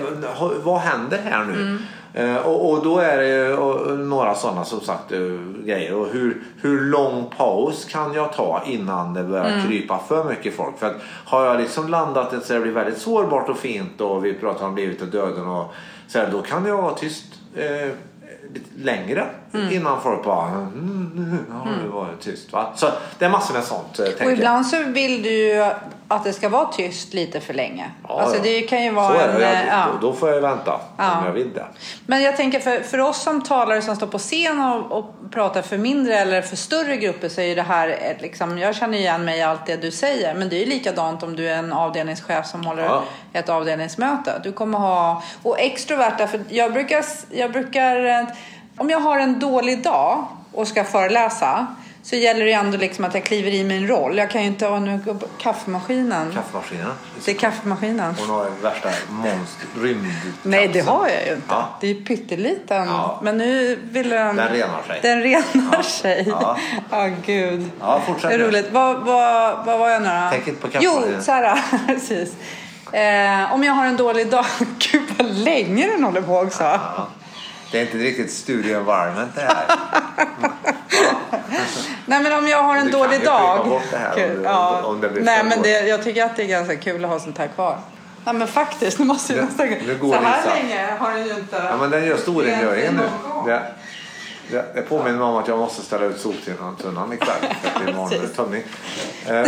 [0.64, 1.54] vad händer här nu?
[1.54, 1.84] Mm.
[2.14, 3.56] Eh, och, och då är det
[3.96, 5.20] några sådana som sagt eh,
[5.66, 5.96] grejer.
[5.96, 9.68] Och hur, hur lång paus kan jag ta innan det börjar Mm.
[9.68, 10.80] krypa för mycket folk?
[10.80, 10.96] För att
[11.26, 14.66] har jag liksom landat ett så det blir väldigt sårbart och fint och vi pratar
[14.66, 15.74] om livet och döden och
[16.08, 17.92] så här, då kan jag vara tyst eh,
[18.54, 19.72] lite längre Mm.
[19.74, 22.54] innan folk bara mm, nu har det varit tyst.
[22.54, 22.72] Va?
[22.76, 22.88] Så
[23.20, 24.00] det är massor med sånt.
[24.00, 24.34] eh, Och jag.
[24.34, 25.66] ibland så vill du ju
[26.12, 27.92] att det ska vara tyst lite för länge.
[28.08, 28.44] Ja, alltså ja.
[28.44, 29.40] det kan ju Så vara är en...
[29.40, 29.46] det.
[29.46, 29.86] eh, Jag, ja.
[30.02, 31.18] då, då får jag vänta Ja.
[31.20, 31.66] om jag vill det.
[32.06, 35.62] Men jag tänker för, för oss som talare som står på scen och, och pratar
[35.62, 39.26] för mindre eller för större grupper så är ju det här liksom, jag känner igen
[39.26, 40.34] mig i allt det du säger.
[40.36, 43.02] Men det är ju likadant om du är en avdelningschef som håller
[43.34, 44.42] ett avdelningsmöte.
[44.44, 48.24] Du kommer ha, och extroverta, för jag brukar, jag brukar, eh,
[48.78, 51.68] om jag har en dålig dag och ska föreläsa
[52.04, 54.18] så gäller det ändå liksom att jag kliver i min roll.
[54.18, 55.00] Jag kan ju inte ha nu
[55.38, 56.32] kaffemaskinen.
[56.34, 56.92] Kaffemaskinen.
[57.26, 58.16] Det är kaffemaskinen.
[58.20, 59.68] Hon har värsta monster.
[60.44, 61.48] Nej, det har jag ju inte.
[61.50, 61.70] Ja.
[61.82, 62.88] Det är ju pytteliten.
[62.88, 63.20] Ja.
[63.24, 64.36] Men nu vill den...
[64.36, 65.00] Den renar sig.
[65.02, 66.26] Den renar sig.
[66.30, 66.58] Ja,
[66.90, 67.10] Ja.
[67.26, 67.70] gud.
[67.80, 68.68] Ja, fortsätt Det är roligt.
[68.72, 70.28] Vad, vad, vad var jag nu då?
[70.32, 71.24] Tänk inte på Jo, kaffemaskinen.
[71.24, 71.62] så här.
[71.88, 72.34] Precis.
[72.92, 74.46] Eh, om jag har en dålig dag.
[74.92, 76.64] Gud, vad länge den håller på också.
[76.64, 77.08] Ja.
[77.72, 80.01] Det är inte riktigt studio environment det här.
[82.06, 83.68] Nej, men om jag har en Du dålig dag.
[83.70, 84.38] bort det här Kul.
[84.38, 84.82] om- ja.
[84.86, 85.64] om det blir Nej, för men hårt.
[85.64, 87.78] det, jag tycker att det är ganska kul att ha sånt här kvar.
[88.26, 89.00] Nej, men faktiskt.
[89.00, 89.68] Nu måste Nu- nästan...
[89.68, 91.56] nu går Så här länge har den ju inte...
[91.70, 93.04] Ja, men den gör storrengöringen nu.
[93.30, 93.50] Någon
[94.52, 97.56] Det, det, det påminner mig om att jag måste ställa ut soptunnan ikväll.
[97.90, 98.64] Imorgon är det tömning.
[99.30, 99.48] Eh,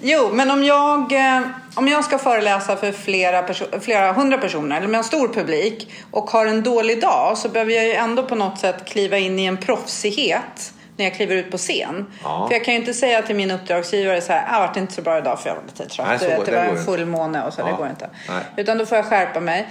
[0.00, 1.40] Jo, men om jag, eh,
[1.74, 5.92] om jag ska föreläsa för flera, perso- flera hundra personer eller med en stor publik
[6.10, 9.38] och har en dålig dag så behöver jag ju ändå på något sätt kliva in
[9.38, 12.06] i en proffsighet när jag kliver ut på scen.
[12.22, 12.46] Ja.
[12.48, 14.92] För jag kan ju inte säga till min uppdragsgivare så här, "Ah, det vart inte
[14.92, 16.06] så bra idag för jag var lite trött.
[16.08, 17.76] Nej, så det det var en fullmåne och så, det Ja.
[17.76, 18.10] går inte.
[18.28, 18.42] Nej.
[18.56, 19.68] Utan då får jag skärpa mig.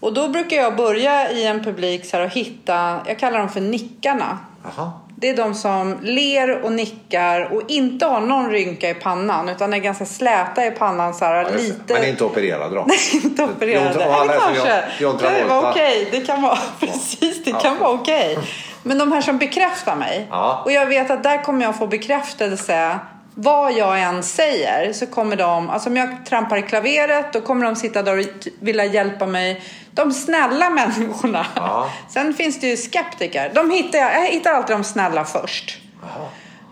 [0.00, 3.48] Och då brukar jag börja i en publik så här och hitta, jag kallar dem
[3.48, 4.38] för nickarna.
[4.76, 4.92] Jaha.
[5.16, 9.74] Det är de som ler och nickar och inte har någon rynka i pannan utan
[9.74, 11.94] är ganska släta i pannan så här, Ja, lite...
[11.94, 12.86] Men inte opererad då?
[13.24, 14.04] inte opererade.
[14.04, 14.82] John- alla som kanske.
[14.98, 16.08] John- John det var okej.
[16.10, 17.60] Det kan vara precis, det Ja.
[17.60, 18.38] kan vara okej.
[18.82, 20.26] Men de här som bekräftar mig.
[20.30, 20.62] Ja.
[20.64, 22.98] Och jag vet att där kommer jag få bekräftelse.
[23.42, 27.66] Vad jag än säger så kommer de, alltså om jag trampar i klaveret då kommer
[27.66, 28.24] de sitta där och
[28.60, 29.62] vilja hjälpa mig.
[29.92, 31.46] De snälla människorna.
[31.56, 31.88] Ja.
[32.08, 33.50] Sen finns det ju skeptiker.
[33.54, 35.78] De hittar, jag hittar alltid de snälla först.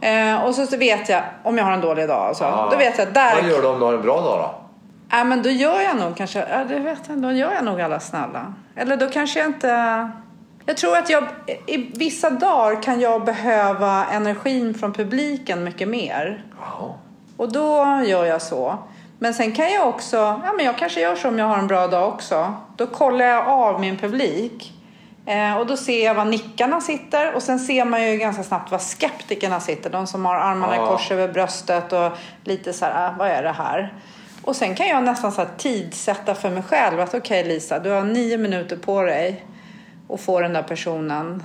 [0.01, 2.69] Eh, och så, så vet jag, om jag har en dålig dag, alltså, Ja.
[2.71, 4.55] då vet jag där Vad gör du om du har en bra dag då?
[5.11, 7.81] Ja, men då gör jag nog kanske, ja, det vet jag, då gör jag nog
[7.81, 8.55] alla snälla.
[8.77, 10.11] Eller då kanske jag inte...
[10.69, 11.25] Jag tror att jag,
[11.67, 16.45] i vissa dagar kan jag behöva energin från publiken mycket mer.
[16.61, 16.95] Jaha.
[17.37, 18.79] Och då gör jag så.
[19.19, 21.67] Men sen kan jag också, ja men jag kanske gör så om jag har en
[21.67, 22.55] bra dag också.
[22.77, 24.73] Då kollar jag av min publik.
[25.27, 28.71] Eh, och då ser jag var nickarna sitter och sen ser man ju ganska snabbt
[28.71, 29.91] var skeptikerna sitter.
[29.91, 32.13] De som har armarna i kors över bröstet och
[32.45, 33.95] lite så här, ah, vad är det här?
[34.43, 37.91] Och sen kan jag nästan så här tidsätta för mig själv att okej Lisa, du
[37.91, 39.45] har nio minuter på dig
[40.11, 41.43] att få den där personen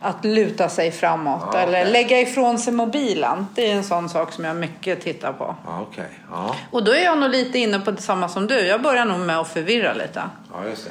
[0.00, 1.92] att luta sig framåt Ja, eller okej.
[1.92, 3.46] lägga ifrån sig mobilen.
[3.54, 5.56] Det är en sån sak som jag mycket tittar på.
[5.66, 6.08] Ja, okej.
[6.30, 6.56] Ja.
[6.70, 8.60] Och då är jag nog lite inne på detsamma som du.
[8.60, 10.22] Jag börjar nog med att förvirra lite.
[10.52, 10.90] ja, just det.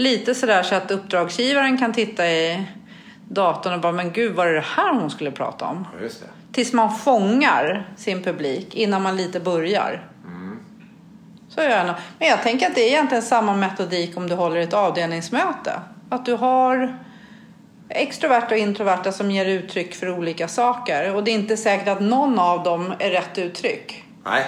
[0.00, 2.66] Lite sådär så att uppdragsgivaren kan titta i
[3.28, 5.86] datorn och bara, men gud, var det det här hon skulle prata om?
[5.96, 6.26] Ja, just det.
[6.52, 10.06] Tills man fångar sin publik innan man lite börjar.
[11.56, 11.94] Så gör jag.
[12.18, 15.80] Men jag tänker att det är egentligen samma metodik om du håller ett avdelningsmöte.
[16.10, 16.98] Att du har
[17.88, 21.14] extroverta och introverta som ger uttryck för olika saker.
[21.14, 24.04] Och det är inte säkert att någon av dem är rätt uttryck.
[24.24, 24.44] Nej,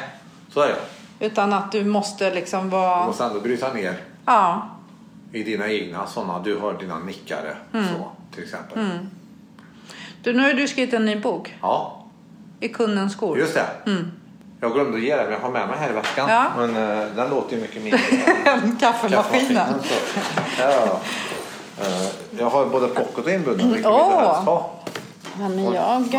[0.52, 1.26] så är det.
[1.26, 3.06] Utan att du måste liksom Du vara...
[3.06, 3.94] måste ändå bryta ner
[4.26, 4.68] Ja,
[5.32, 6.38] i dina egna sådana.
[6.38, 7.56] Du har dina nickare.
[7.74, 7.86] Mm.
[7.88, 8.98] Så, till exempel.
[10.22, 11.54] du, nu har du skrivit en ny bok.
[11.62, 12.04] Ja,
[12.60, 13.38] I kundens skor.
[13.38, 13.66] just det.
[14.60, 16.28] Jag glömde att ge den, men jag har med mig här i väskan.
[16.30, 16.44] Ja.
[16.56, 18.00] Men eh, den låter ju mycket mindre.
[18.80, 19.74] Kaffemaskinen.
[19.88, 20.20] så.
[20.62, 21.00] Ja.
[21.80, 22.06] Eh,
[22.38, 23.72] jag har både pocket och inbunden.
[23.72, 24.08] Vilken Åh.
[24.08, 24.70] vill du helst ha?
[25.40, 26.14] Ja, men jag...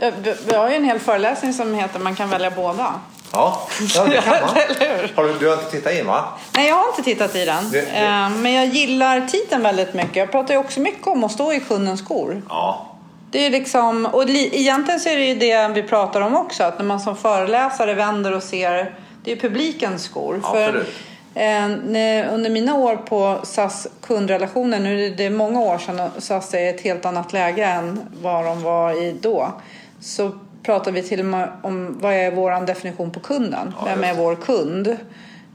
[0.00, 0.14] eh,
[0.46, 2.94] vi- har ju en hel föreläsning som heter Man kan välja båda.
[3.32, 3.60] Ja,
[3.94, 4.50] ja det kan man.
[5.16, 6.24] Har du, du har inte tittat in va?
[6.56, 7.70] Nej, jag har inte tittat i den.
[7.70, 10.16] Det- det- Men jag gillar titeln väldigt mycket.
[10.16, 12.42] Jag pratar ju också mycket om att stå i kundens skor.
[12.48, 12.86] Ja.
[13.30, 16.64] Det är liksom, och li, egentligen så är det ju det vi pratar om också.
[16.64, 20.40] Att när man som föreläsare vänder och ser, det är publikens skor.
[20.44, 20.86] Absolut.
[20.86, 26.22] För Eh, under mina år på SAS kundrelationer, nu är det många år sedan och
[26.22, 29.52] SAS är i ett helt annat läge än vad de var i då.
[30.00, 30.30] Så
[30.62, 33.74] pratade vi till och med om vad är vår definition på kunden?
[33.78, 34.96] Ja, Vem är vår kund?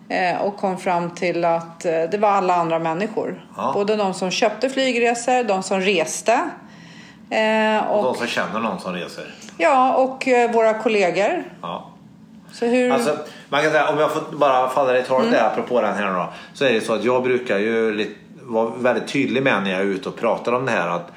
[0.09, 3.45] Eh, och kom fram till att eh, det var alla andra människor.
[3.57, 3.71] Ja.
[3.73, 6.39] Både de som köpte flygresor, de som reste.
[7.29, 9.35] Eh, Och de som känner någon som reser.
[9.57, 11.43] ja, och eh, våra kollegor.
[11.61, 11.91] Ja.
[12.51, 12.91] Så hur...
[12.91, 13.17] Alltså,
[13.49, 15.39] man kan säga, om jag får bara falla dig i talet Mm.
[15.39, 16.29] där apropå den här då.
[16.53, 19.85] Så är det så att jag brukar ju vara väldigt tydlig med när jag är
[19.85, 21.11] ute och pratar om det här att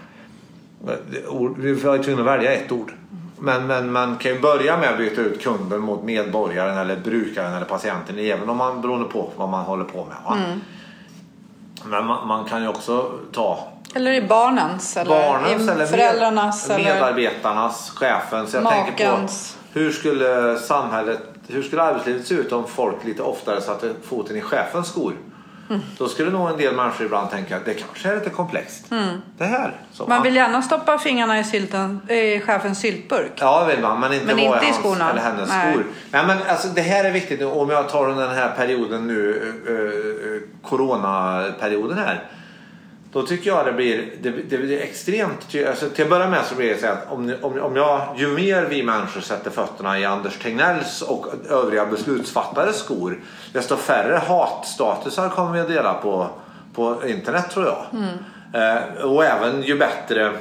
[1.57, 2.93] vi var tvungna att välja ett ord.
[3.39, 7.53] Men, men man kan ju börja med att byta ut kunden mot medborgaren eller brukaren
[7.55, 10.39] eller patienten även om man beroende på vad man håller på med.
[10.45, 10.61] Mm.
[11.85, 15.89] Men man, man kan ju också ta Eller i barnens, eller barnens i eller med-
[15.91, 16.71] föräldrarnas.
[16.71, 16.85] eller...
[16.95, 18.55] medarbetarnas, chefens.
[18.55, 19.57] Jag tänker på Makens.
[19.73, 24.41] hur skulle samhället, hur skulle arbetslivet se ut om folk lite oftare satte foten i
[24.41, 25.13] chefens skor?
[25.71, 25.81] Mm.
[25.99, 28.85] Då skulle nog en del människor ibland tänka att det kanske är lite komplext.
[29.39, 29.65] Det här.
[29.99, 30.09] Mm.
[30.09, 33.33] Man vill gärna stoppa fingrarna i, sylten, i chefens syltburk.
[33.37, 35.11] Ja, vill man, men inte Men inte i skorna.
[35.11, 35.73] eller hennes Nej.
[35.73, 35.85] skor.
[36.11, 37.47] Nej, men alltså, det här är viktigt nu.
[37.47, 42.25] Om jag tar den här perioden nu, eh, eh, coronaperioden här.
[43.13, 46.55] Då tycker jag det blir, det, det blir extremt alltså, Till att börja med så
[46.55, 50.05] blir det så att om, om, om jag, ju mer vi människor sätter fötterna i
[50.05, 53.21] Anders Tegnells och övriga beslutsfattares skor
[53.53, 56.29] desto färre hatstatusar kommer vi att dela på,
[56.75, 57.87] på internet tror jag.
[58.53, 60.33] Eh, och även ju bättre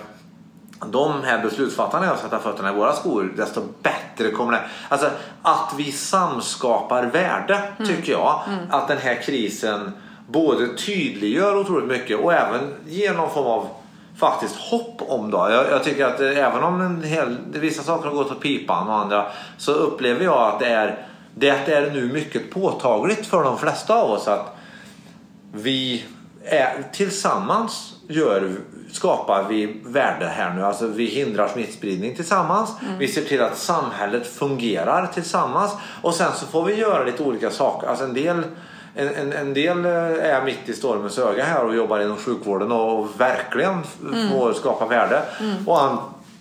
[0.86, 4.62] de här beslutsfattarna sätta fötterna i våra skor desto bättre kommer det.
[4.90, 5.10] Alltså
[5.42, 8.42] att vi samskapar värde tycker jag.
[8.70, 9.92] Att den här krisen
[10.28, 13.68] både tydliggör otroligt mycket och även ger någon form av
[14.18, 15.38] faktiskt hopp om det.
[15.38, 18.96] Jag, jag tycker att även om en hel, vissa saker har gått åt pipan och
[18.96, 19.26] andra
[19.58, 24.12] så upplever jag att det är, det är nu mycket påtagligt för de flesta av
[24.12, 24.56] oss att
[25.54, 26.06] vi
[26.44, 28.52] är, tillsammans gör,
[28.92, 30.66] skapar vi värde här nu.
[30.66, 32.70] Alltså vi hindrar smittspridning tillsammans.
[33.00, 35.72] Vi ser till att samhället fungerar tillsammans.
[36.02, 37.88] Och sen så får vi göra lite olika saker.
[37.88, 38.44] Alltså en del
[38.98, 42.72] en, en, en del eh, är mitt i stormens öga här och jobbar inom sjukvården
[42.72, 43.84] och verkligen
[44.32, 45.22] får skapa värde.
[45.66, 45.98] Och an,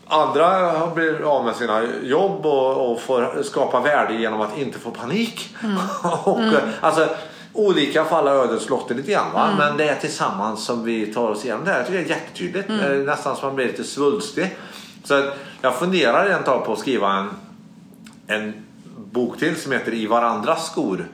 [0.07, 4.91] andra blir av med sina jobb och, och får skapa värde genom att inte få
[4.91, 5.57] panik.
[6.25, 7.09] och, eh, Alltså,
[7.53, 9.33] olika fall av ödets lotter lite grann.
[9.35, 9.49] Va?
[9.59, 11.79] Men det är tillsammans som vi tar oss igenom det här.
[11.79, 12.71] Jag tycker det är jättetydligt.
[12.71, 14.57] Eh, Nästan som man blir lite svulstig.
[15.05, 15.31] Så
[15.63, 17.29] jag funderar ett tag på att skriva en,
[18.27, 18.66] en
[19.17, 21.09] bok till som heter I varandras skor.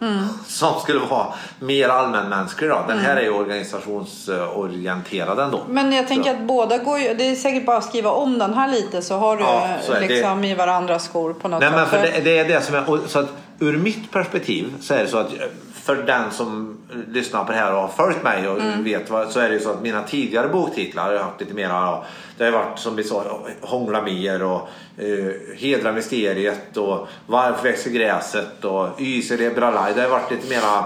[0.46, 1.26] Som skulle vara
[1.60, 2.70] mer allmänmänsklig.
[2.70, 2.84] Då.
[2.88, 5.60] Den här är ju organisationsorienterad ändå.
[5.68, 6.36] Men jag tänker Så.
[6.36, 9.16] att båda går ju, det är säkert bara att skriva om den här lite så
[9.16, 10.08] har du Ja, så är det.
[10.08, 11.88] liksom i varandras skor på något Nej, men sätt.
[11.88, 13.28] för det, det är det som är, så att
[13.60, 17.58] ur mitt perspektiv så är det så att eh, för den som lyssnar på det
[17.58, 18.84] här och har följt mig och Mm.
[18.84, 21.98] vet vad, så är det ju så att mina tidigare boktitlar har haft lite mera,
[22.38, 27.90] det har varit som vi sa, Hångla mer och eh, Hedra mysteriet och Varför växer
[27.90, 29.92] gräset och Yser det bralaj.
[29.94, 30.84] Det har varit lite mera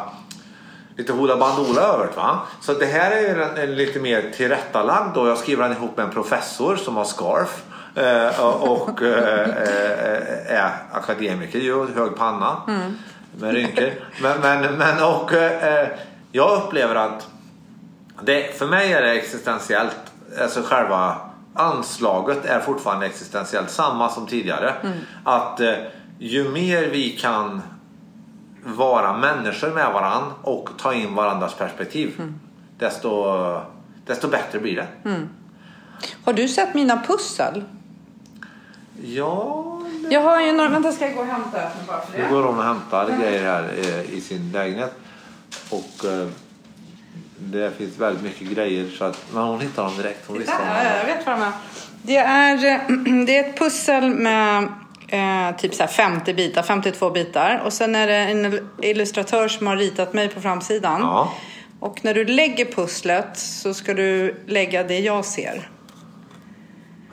[0.96, 2.40] lite Hoola Bandoola över va?
[2.60, 5.96] Så det här är ju en, en lite mer tillrättalagd och jag skriver den ihop
[5.96, 7.62] med en professor som har scarf.
[7.96, 12.56] Eh, och eh, eh, är akademiker ju och hög panna
[13.38, 13.90] med rynkor.
[14.22, 15.88] Men, men, men och eh,
[16.32, 17.28] jag upplever att
[18.22, 19.96] det, för mig är det existentiellt,
[20.42, 21.16] alltså själva
[21.54, 24.74] anslaget är fortfarande existentiellt samma som tidigare.
[25.24, 25.74] Att eh,
[26.18, 27.62] ju mer vi kan
[28.64, 32.20] vara människor med varandra och ta in varandras perspektiv
[32.78, 33.24] desto,
[34.06, 34.86] desto bättre blir det.
[36.24, 37.64] Har du sett mina pussel?
[39.02, 39.80] Ja,
[40.10, 41.58] Jag har ju några, vänta ska jag gå och hämta
[42.16, 44.94] nu går hon och hämtar grejer här eh, i sin lägenhet.
[45.70, 46.28] Och eh,
[47.38, 50.24] det finns väldigt mycket grejer så att men hon hittar dem direkt.
[50.26, 51.52] Hon om Ja, jag vet vad de är.
[52.02, 52.56] Det är,
[53.26, 54.68] det är ett pussel med
[55.08, 57.62] eh, typ så här 50 bitar, 52 bitar.
[57.64, 61.00] Och sen är det en illustratör som har ritat mig på framsidan.
[61.00, 61.32] Ja.
[61.80, 65.68] Och när du lägger pusslet så ska du lägga det jag ser.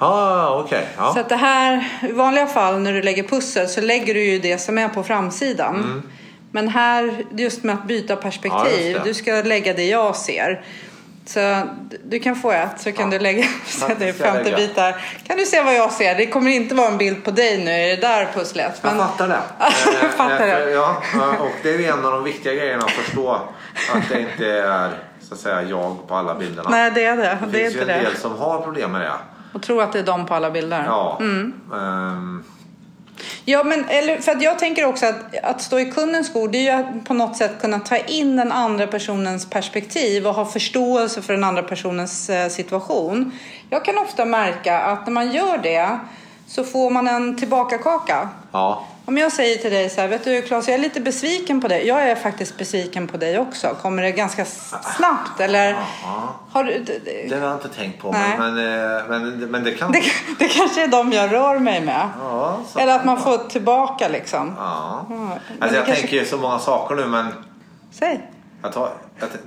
[0.04, 0.88] Ah, okej.
[0.98, 1.13] Ja.
[1.13, 4.39] Så att det här, i vanliga fall när du lägger pussel så lägger du ju
[4.39, 6.04] det som är på framsidan.
[6.52, 8.24] Men här, just med att byta Mm.
[8.24, 9.02] Perspektiv, det.
[9.04, 10.66] du ska lägga det jag ser.
[11.26, 11.62] Så
[12.04, 13.46] du kan få ett så kan du lägga
[13.98, 14.58] det är jag 50 lägga?
[14.58, 14.96] bitar.
[15.28, 16.16] Kan du se vad jag ser?
[16.16, 18.80] Det kommer inte vara en bild på dig nu i det där pusslet.
[18.82, 19.39] Jag Men, fattar det.
[20.02, 20.72] Jag fattar Eh, det.
[20.72, 20.96] Ja,
[21.39, 23.32] och det är ju en av de viktiga grejerna att förstå
[23.96, 24.89] att det inte är
[25.22, 26.70] så att säga jag på alla bilderna.
[26.70, 27.24] nej, det är det.
[27.24, 28.10] det Det är finns ju inte en det.
[28.10, 29.12] del som har problem med det.
[29.54, 30.84] Och tro att det är de på alla bilder.
[30.86, 31.20] Ja.
[31.22, 32.44] Ehm,
[33.46, 36.58] Ja, men eller, för att jag tänker också att, att stå i kundens skor, det
[36.58, 40.46] är ju att på något sätt kunna ta in den andra personens perspektiv och ha
[40.46, 43.32] förståelse för den andra personens eh, situation.
[43.70, 46.00] Jag kan ofta märka att när man gör det
[46.48, 48.30] så får man en tillbakakaka.
[48.52, 48.86] Ja.
[49.06, 51.68] Om jag säger till dig så här, vet du Claes, jag är lite besviken på
[51.68, 51.88] dig.
[51.88, 53.76] Jag är faktiskt besviken på dig också.
[53.82, 54.46] Kommer det ganska
[54.96, 55.78] snabbt eller?
[56.52, 56.86] Har du,
[57.30, 58.12] det, har jag inte tänkt på.
[58.12, 58.38] Nej.
[58.38, 59.92] Men, men, eh, men, men det kan...
[59.92, 60.02] det,
[60.39, 62.10] det kanske är de jag rör mig med.
[62.20, 64.54] Ja, Eller att man får tillbaka liksom.
[64.58, 65.06] Ja.
[65.10, 67.28] Ja, Alltså jag kanske- tänker ju så många saker nu men
[67.92, 68.22] Säg.
[68.62, 68.92] jag tar,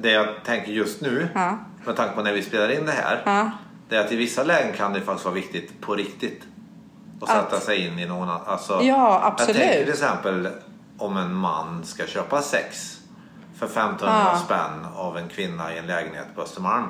[0.00, 1.58] det jag tänker just nu Ja.
[1.84, 3.22] med tanke på när vi spelar in det här.
[3.24, 3.50] Ja.
[3.88, 6.42] Det är att i vissa lägen kan det faktiskt vara viktigt på riktigt.
[7.20, 8.46] Att Att- sätta sig in i någon annan.
[8.46, 9.56] Alltså, Ja, absolut.
[9.56, 10.48] Jag tänker till exempel
[10.98, 12.98] om en man ska köpa sex
[13.58, 14.38] för 1500 Ja.
[14.38, 16.86] spänn av en kvinna i en lägenhet på Östermalm.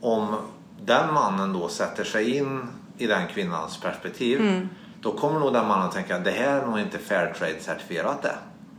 [0.00, 0.36] Om
[0.84, 4.40] den mannen då sätter sig in i den kvinnans perspektiv.
[4.40, 4.68] Mm.
[5.00, 8.34] Då kommer nog den mannen tänka att det här är nog inte Fairtrade certifierat det.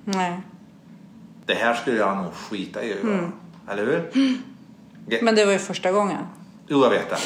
[0.06, 0.41] Nej.
[1.45, 3.02] Det här skulle jag nog skita i att.
[3.02, 3.32] Mm.
[3.69, 4.12] Eller hur?
[5.08, 6.17] Det, Men det var ju första gången.
[6.70, 7.18] Jo, jag vet det.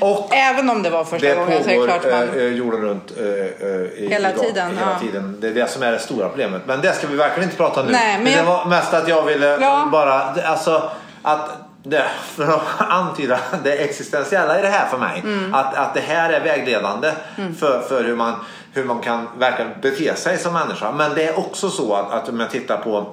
[0.00, 2.28] Och Även om det var första det gången så är det pågår klart man...
[2.28, 4.98] eh, eh, jorden runt eh, eh, i, Hela idag, tiden, Hela ja.
[5.00, 5.36] tiden.
[5.40, 6.62] Det är det som är det stora problemet.
[6.66, 7.92] Men det ska vi verkligen inte prata om nu.
[7.92, 9.88] Nej, men det jag- var mest att jag ville Ja.
[9.92, 10.32] bara...
[10.32, 10.90] det- Alltså,
[11.22, 11.50] att
[11.82, 15.20] det, för att antyda det existentiella i det här för mig.
[15.24, 15.54] Mm.
[15.54, 17.12] Att, att det här är vägledande
[17.58, 18.34] för, för hur, man,
[18.72, 20.92] hur man kan verkligen bete sig som människa.
[20.92, 23.06] Men det är också så att, att om jag tittar på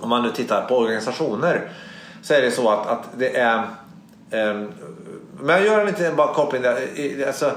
[0.00, 1.60] om man nu tittar på organisationer
[2.22, 3.62] så är det så att, att det är
[4.32, 4.72] Ehm,
[5.40, 6.78] men jag gör en liten bara koppling där.
[7.26, 7.52] Alltså,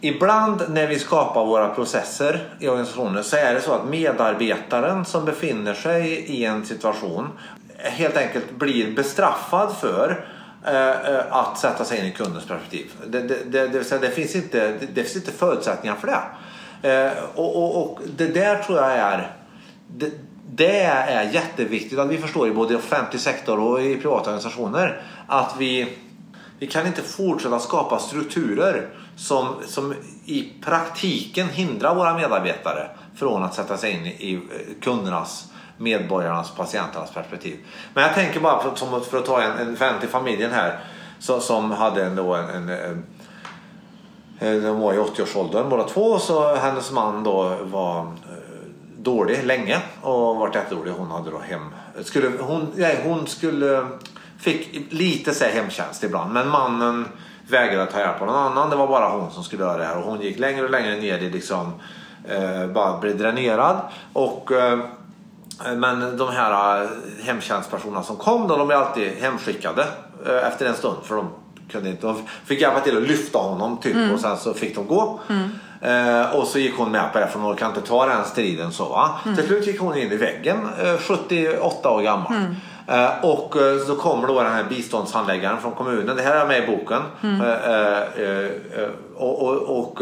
[0.00, 5.24] ibland när vi skapar våra processer i organisationer så är det så att medarbetaren som
[5.24, 7.28] befinner sig i en situation
[7.78, 10.24] helt enkelt blir bestraffad för
[10.66, 12.86] eh, eh, att sätta sig in i kundens perspektiv.
[13.06, 16.20] Det, det, det, det, vill säga, det, finns, inte, det, finns inte förutsättningar för det.
[16.88, 19.32] Eh, och, och, och det där tror jag är
[19.86, 20.10] det,
[20.60, 25.54] det är jätteviktigt att vi förstår i både offentlig sektor och i privata organisationer att
[25.58, 25.96] vi,
[26.58, 29.94] vi kan inte fortsätta skapa strukturer som, som
[30.24, 34.40] i praktiken hindrar våra medarbetare från att sätta sig in i
[34.82, 37.58] kundernas, medborgarnas, patienternas perspektiv.
[37.94, 40.78] Men jag tänker bara för, för att ta en, en vän till familjen här
[41.18, 42.68] så, som hade en, då en, en,
[44.38, 46.02] en De var i 80-årsåldern båda två.
[46.02, 48.12] och Så hennes man då var
[49.02, 50.92] dålig länge och varit jättedålig.
[50.92, 51.74] Hon hade då hem...
[52.04, 53.86] Skulle, hon, nej, hon skulle...
[54.38, 56.32] Fick lite så här hemtjänst ibland.
[56.32, 57.08] Men mannen
[57.48, 58.70] vägrade ta hjälp av någon annan.
[58.70, 59.98] Det var bara hon som skulle göra det här.
[59.98, 61.72] Och hon gick längre och längre ner i liksom...
[62.28, 63.76] Eh, bara blev dränerad.
[64.12, 64.52] Och...
[64.52, 64.78] Eh,
[65.76, 66.88] men de här eh,
[67.24, 69.86] hemtjänstpersonerna som kom då, de blev alltid hemskickade
[70.26, 70.96] eh, efter en stund.
[71.02, 71.28] För de
[71.68, 74.86] kunde inte, de fick hjälpa till att lyfta honom typ och sen så fick de
[74.86, 75.20] gå.
[75.80, 78.72] Eh, och så gick hon med på det för hon orkade inte ta den striden
[78.72, 78.88] så.
[78.88, 79.10] Va?
[79.36, 82.32] Till slut gick hon in i väggen, eh, 78 år gammal.
[82.86, 86.64] Eh, och eh, så kommer då den här biståndshandläggaren från kommunen, det här är med
[86.64, 87.02] i boken.
[87.22, 88.42] Eh, eh,
[88.82, 90.00] eh, och och, och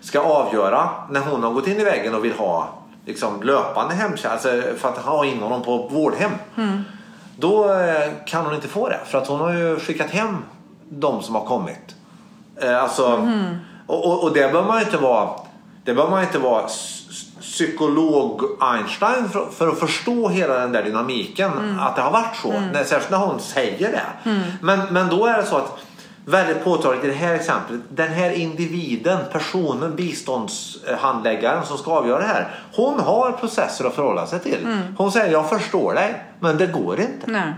[0.00, 2.68] ska avgöra när hon har gått in i väggen och vill ha
[3.06, 6.30] liksom, löpande hemtjänst alltså, för att ha in honom på vårdhem.
[7.38, 10.36] Då eh, kan hon inte få det för att hon har ju skickat hem
[10.88, 11.94] de som har kommit.
[12.80, 13.28] Alltså,
[13.86, 15.30] och, och, och det bör man inte vara
[15.84, 16.66] det bör man inte vara
[17.40, 21.78] psykolog Einstein för, för att förstå hela den där dynamiken.
[21.80, 22.60] Att det har varit så.
[22.60, 24.30] När, särskilt när hon säger det.
[24.60, 25.78] Men, men då är det så att
[26.26, 27.80] väldigt påtagligt i det här exemplet.
[27.88, 32.54] Den här individen, personen, biståndshandläggaren som ska avgöra det här.
[32.74, 34.78] Hon har processer att förhålla sig till.
[34.96, 37.26] Hon säger jag förstår dig men det går inte.
[37.26, 37.52] Nej.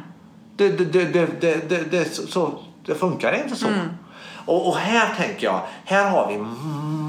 [0.56, 2.52] Det, det, det, det, det, det, det, så,
[2.87, 3.66] det funkar inte så.
[4.46, 6.38] Och, och här tänker jag, här har vi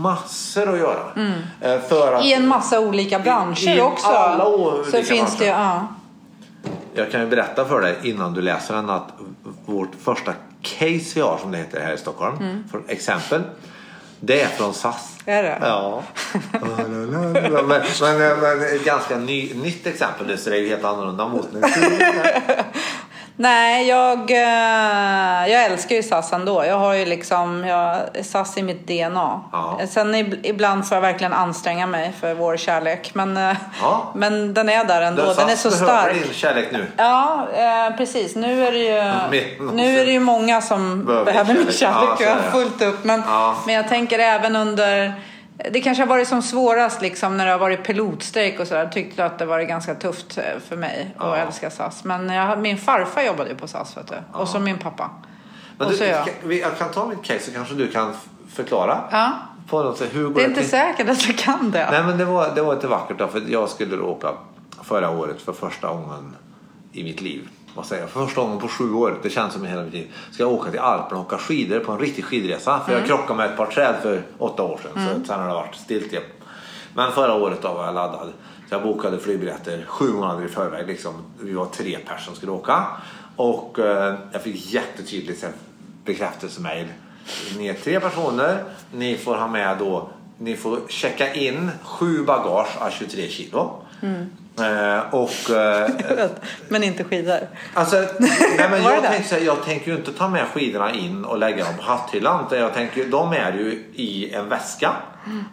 [0.01, 1.31] massor att göra.
[1.61, 4.07] Eh, För att, I en massa olika branscher i också.
[4.07, 5.87] alla olika så finns det ju, ja.
[6.93, 9.07] Jag kan ju berätta för dig innan du läser den att
[9.65, 12.63] vårt första case vi har som det heter här i Stockholm.
[12.71, 13.41] För exempel.
[14.19, 15.17] Det är från SAS.
[15.25, 15.57] Är det?
[15.61, 16.03] Ja.
[16.51, 21.53] men, men, men ett ganska ny, nytt exempel så det är ju helt annorlunda mot
[21.53, 21.61] nu.
[23.39, 26.65] Nej, jag, eh, jag älskar ju SAS ändå.
[26.65, 29.41] Jag har ju liksom, jag, SAS i mitt DNA.
[29.51, 29.79] Ja.
[29.89, 33.11] Sen ib- ibland får jag verkligen anstränga mig för vår kärlek.
[33.13, 34.11] Men, eh, Ja.
[34.15, 35.33] men den är där ändå.
[35.33, 36.13] Den är så stark.
[36.23, 36.85] din kärlek nu.
[36.97, 38.35] Ja, eh, precis.
[38.35, 42.09] Nu är det ju, nu är det ju många som Behöver behöver min kärlek.
[42.19, 43.03] Ja, jag har fullt upp.
[43.03, 43.23] Men,
[43.65, 45.13] men jag tänker även under...
[45.71, 48.87] Det kanske har varit som svårast liksom, när det har varit pilotstrejk och sådär.
[48.87, 51.35] Tyckte att det var ganska tufft eh, för mig att Ja.
[51.37, 52.03] älska SAS.
[52.03, 54.15] Men jag, min farfar jobbade ju på SAS vet du.
[54.39, 55.09] Och så min pappa.
[55.77, 56.53] Men och du, så jag.
[56.53, 58.13] jag kan ta mitt case så kanske du kan
[58.49, 58.99] förklara.
[59.11, 59.31] Ja.
[59.69, 60.69] På något sätt, hur Det är inte till?
[60.69, 61.87] säkert att jag kan det.
[61.91, 64.27] Nej men det var, det var inte vackert då, för jag skulle åka
[64.83, 66.35] förra året för första gången
[66.91, 67.49] i mitt liv.
[67.83, 68.09] Säger jag?
[68.09, 70.13] För första gången på sju år, det känns som i hela mitt liv.
[70.31, 72.81] Ska jag åka till Alperna och åka skidor på en riktig skidresa.
[72.85, 74.91] För jag krockade med ett par träd för åtta år sedan.
[75.21, 76.21] Så sen har det varit stiltje.
[76.93, 78.29] Men förra året då var jag laddad.
[78.69, 80.87] Så jag bokade flygbiljetter sju månader i förväg.
[80.87, 81.13] Liksom.
[81.41, 82.85] Vi var tre personer som skulle åka.
[83.35, 85.45] Och eh, jag fick jättetydligt
[86.05, 86.87] bekräftelsemail.
[87.57, 88.63] Ni är tre personer.
[88.91, 93.81] Ni får ha med då ni får checka in sju bagage av 23 kilo.
[94.59, 95.89] Eh, och eh,
[96.67, 97.39] Men inte skidor.
[97.73, 101.63] Alltså, nej men jag, här, jag tänker ju inte ta med skidorna in och lägga
[101.65, 102.45] dem på hatthyllan.
[102.51, 104.91] Jag tänker, de är ju i en väska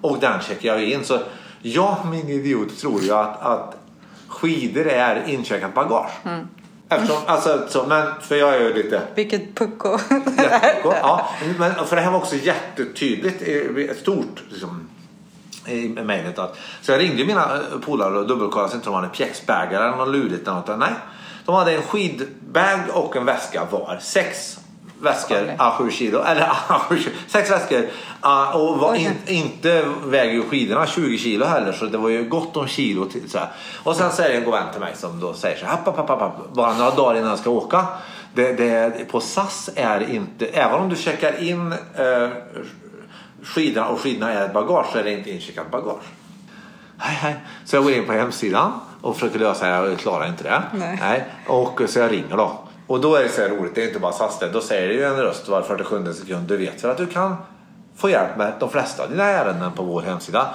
[0.00, 1.04] och den checkar jag in.
[1.04, 1.18] Så
[1.62, 3.76] jag, min idiot, tror ju att, att
[4.28, 6.10] skidor är incheckat bagage.
[6.88, 9.98] Eftersom, alltså, så, men, för jag är ju lite Vilket pucko.
[10.38, 10.92] jätteko.
[11.02, 11.28] Ja,
[11.58, 14.88] men för det här var också jättetydligt, eh, stort liksom,
[15.66, 16.36] i mejlet.
[16.80, 20.08] Så jag ringde mina eh, polare och dubbelkollade så inte de hade pjäxbägar eller något
[20.08, 20.48] lurigt.
[20.48, 20.78] Eller något.
[20.78, 20.92] Nej,
[21.44, 23.98] de hade en skidbag och en väska var.
[24.02, 24.58] Sex
[25.00, 26.22] väskor à 7 kilo.
[26.22, 27.16] Eller à 7 kilo.
[27.26, 27.86] Sex väskor.
[28.54, 31.72] och var in, inte väger ju skidorna 20 kilo heller.
[31.72, 33.04] Så det var ju gott om kilo.
[33.04, 33.48] Till, så här.
[33.82, 35.78] Och sen säger en god vän till mig som då säger så här.
[36.52, 37.86] Bara några dagar innan jag ska åka.
[38.34, 42.28] Det, det, på SAS är inte, även om du checkar in eh,
[43.44, 46.02] skidorna och skidorna är ett bagage så är det inte incheckat bagage.
[46.98, 47.36] Hej, hej.
[47.64, 49.90] Så jag går in på hemsidan och försöker lösa det.
[49.90, 50.62] Jag klarar inte det.
[51.00, 51.24] Nej.
[51.46, 52.58] Och så jag ringer då.
[52.86, 53.74] Och då är det så här roligt.
[53.74, 54.42] Det är inte bara SAS.
[54.52, 56.48] Då säger det ju en röst var 47 sekund.
[56.48, 57.36] Du vet väl att du kan
[57.96, 60.46] få hjälp med de flesta av dina ärenden på vår hemsida.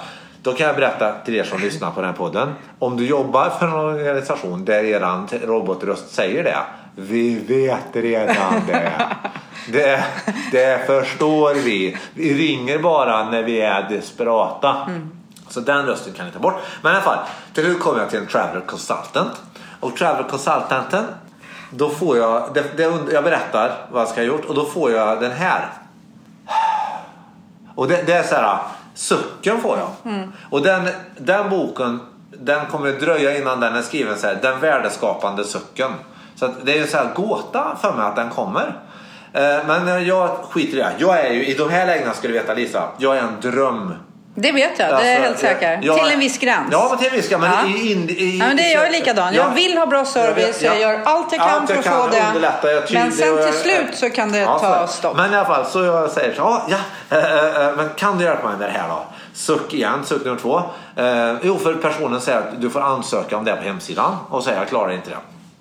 [0.42, 2.52] Då kan jag berätta till er som lyssnar på den här podden.
[2.78, 6.58] Om du jobbar för en organisation där eran robotröst säger det.
[6.94, 8.92] Vi vet redan det.
[9.72, 10.04] Det,
[10.52, 11.96] det förstår vi.
[12.14, 14.76] Vi ringer bara när vi är desperata.
[15.48, 16.54] Så den rösten kan ni ta bort.
[16.82, 17.18] Men i alla fall,
[17.54, 19.42] till slut kommer jag till en traveler consultant.
[19.80, 21.04] Och traveler consultanten,
[21.70, 24.90] då får jag, det, det, jag berättar vad jag ska ha gjort och då får
[24.90, 25.68] jag den här.
[27.74, 28.58] Och det, det är så här,
[28.94, 29.88] sucken får jag.
[30.50, 32.00] Och den, den boken,
[32.30, 35.90] den kommer dröja innan den är skriven så här, den värdeskapande sucken.
[36.36, 38.78] Så det är en så här gåta för mig att den kommer.
[39.32, 40.92] Eh, Men jag skiter i det.
[40.98, 43.94] Jag är ju, i de här lägena skulle du veta Lisa, jag är en dröm
[44.34, 45.80] Det vet jag, det är Alltså, jag helt säker.
[45.82, 46.68] jag- till en viss gräns.
[46.72, 47.42] Ja, men till en viss gräns.
[47.42, 47.78] Men Ja.
[47.78, 49.34] i, in, i, Ja, men det är jag är likadan.
[49.34, 49.50] Jag Ja.
[49.54, 52.70] vill ha bra service, jag, vet, gör allt jag kan Allt för att få det.
[52.72, 54.88] jag men sen till jag- slut så kan det Ja, så ta det.
[54.88, 55.16] stopp.
[55.16, 58.24] Men i alla fall, så jag säger så ja, ja eh, eh, men kan du
[58.24, 59.02] hjälpa mig med det här då?
[59.34, 60.62] Suck igen, suck nummer två.
[60.96, 64.58] Eh, jo, för personen säger att du får ansöka om det på hemsidan och säger
[64.58, 65.16] jag klarar inte det.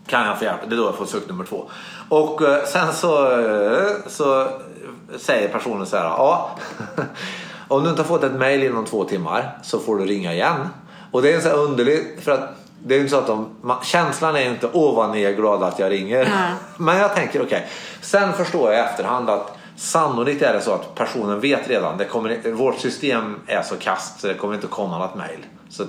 [0.09, 0.59] Kan jag få hjälp?
[0.67, 1.69] Det är då jag får suck nummer två.
[2.09, 4.47] Och eh, sen så, eh, så
[5.17, 6.57] säger personen så här, ja.
[7.67, 10.69] Om du inte har fått ett mail inom två timmar så får du ringa igen.
[11.11, 12.49] Och det är så här underligt för att
[12.83, 13.49] det är inte så att de,
[13.83, 16.31] känslan är inte åh vad ni är glada att jag ringer.
[16.77, 17.67] Men jag tänker okej.
[18.01, 21.97] Sen förstår jag i efterhand att sannolikt är det så att personen vet redan.
[21.97, 25.45] Det kommer, vårt system är så kast så det kommer inte komma något mail.
[25.69, 25.83] Så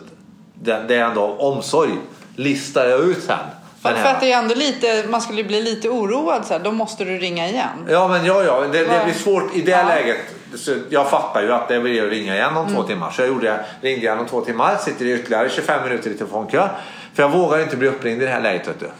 [0.54, 1.90] det, det är ändå omsorg.
[2.36, 3.38] Listar jag ut sen.
[3.82, 6.72] För, för att det är ändå lite, man skulle bli lite oroad så här, då
[6.72, 7.86] måste du ringa igen.
[7.88, 8.60] Ja men ja, ja.
[8.60, 9.88] Det, det blir svårt i det Ja.
[9.88, 10.16] läget.
[10.56, 12.74] Så jag fattar ju att det blir att ringa igen om Mm.
[12.74, 13.10] två timmar.
[13.10, 14.76] Så jag gjorde, ringde igen om två timmar.
[14.76, 16.68] Sitter i ytterligare 25 minuter i telefonkö.
[17.14, 18.90] För jag vågar inte bli uppringd i det här läget vet du.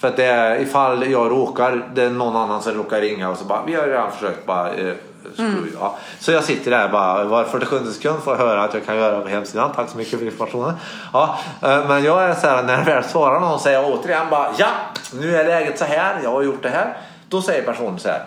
[0.00, 3.36] För att det är, ifall jag råkar, det är någon annan som råkar ringa och
[3.38, 4.92] så bara, vi har redan försökt bara eh,
[5.38, 5.68] Mm.
[5.80, 5.96] ja.
[6.20, 9.20] Så jag sitter där bara, var 47 sekund får jag höra att jag kan göra
[9.20, 9.72] på hemsidan.
[9.76, 10.74] Tack så mycket för informationen.
[11.12, 14.30] Ja, eh, men jag är så här, när jag väl svarar någon säger jag återigen
[14.30, 14.68] bara, ja,
[15.12, 16.96] nu är läget så här, jag har gjort det här.
[17.28, 18.22] Då säger personen så här,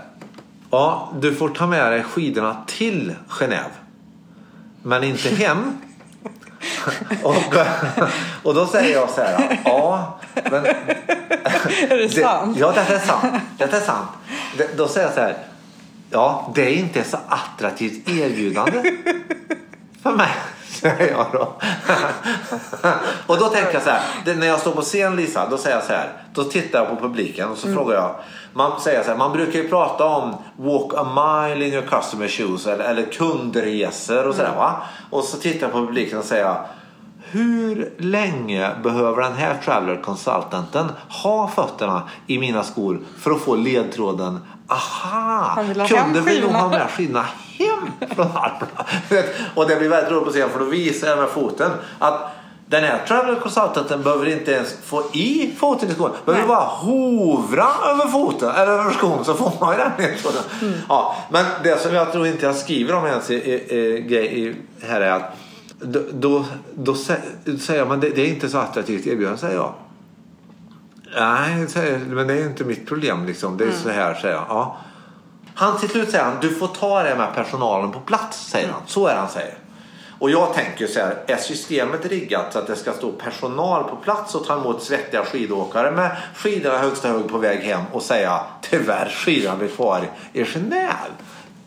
[0.71, 3.71] Ja, du får ta med dig skidorna till Genève.
[4.83, 5.81] Men inte hem.
[7.23, 7.35] och,
[8.43, 9.59] och då säger jag så här.
[9.65, 10.19] Ja,
[10.51, 10.65] men...
[11.89, 12.57] Är det sant?
[12.59, 13.43] ja, det är sant.
[13.57, 14.09] Det är sant.
[14.57, 15.37] Det, då säger jag så här.
[16.11, 18.83] Ja, det är inte så attraktivt erbjudande
[20.03, 20.31] för mig.
[20.69, 21.53] Säger jag då.
[23.27, 24.35] och då tänker jag så här.
[24.35, 26.13] När jag står på scen Lisa, då säger jag så här.
[26.33, 28.15] Då tittar jag på publiken och så frågar jag.
[28.53, 32.27] Man säger så här, man brukar ju prata om walk a mile in your customer
[32.27, 34.81] shoes eller, eller kundresor och sådär va.
[35.09, 36.55] Och så tittar jag på publiken och säger
[37.31, 40.85] hur länge behöver den här traveler consultanten
[41.23, 44.39] ha fötterna i mina skor för att få ledtråden
[44.69, 45.51] Aha!
[45.55, 47.25] Han vill ha Kunde vi nog skidorna." ha med skidorna
[47.57, 48.85] hem från Alperna?
[49.55, 52.31] och det blir väldigt roligt att se för då visar jag med foten att
[52.65, 56.11] Den här travel consultanten behöver inte ens få i foten i skon.
[56.25, 56.55] Behöver Nej.
[56.55, 60.41] bara hovra över foten eller över skon så får man ju den ledtråden.
[60.61, 60.73] Mm.
[60.89, 64.55] Ja, men det som jag tror inte jag skriver om ens i, i, i,
[64.87, 65.31] här är att
[65.81, 66.45] då, då,
[66.75, 69.73] då sä- säger man det, det är inte så attraktivt erbjudande säger jag.
[71.15, 71.67] Nej,
[72.07, 73.57] men det är inte mitt problem liksom.
[73.57, 74.45] Det är så här säger jag.
[74.49, 74.77] Ja.
[75.55, 78.81] Han till slut säger han, du får ta det med personalen på plats, säger han.
[78.85, 79.57] Så är han säger.
[80.19, 83.95] Och jag tänker så här, är systemet riggat så att det ska stå personal på
[83.95, 88.41] plats och ta emot svettiga skidåkare med skidorna högsta hög på väg hem och säga
[88.61, 90.01] tyvärr skidorna blir kvar
[90.33, 91.11] i Genève.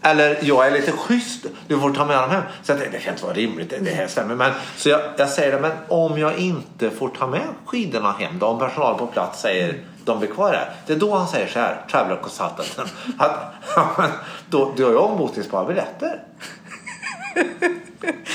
[0.03, 2.43] Eller jag är lite schysst, du får ta med dem hem.
[2.63, 4.35] Så jag det, det kan inte vara rimligt, det, det här stämmer.
[4.35, 8.39] Men, så jag, jag säger det, men om jag inte får ta med skidorna hem
[8.39, 10.71] då, om personal på plats säger de blir kvar här.
[10.87, 12.87] Det är då han säger så här, traveler consultanten.
[13.19, 13.55] Att,
[14.51, 16.23] då, du har ju ombokningsbara biljetter.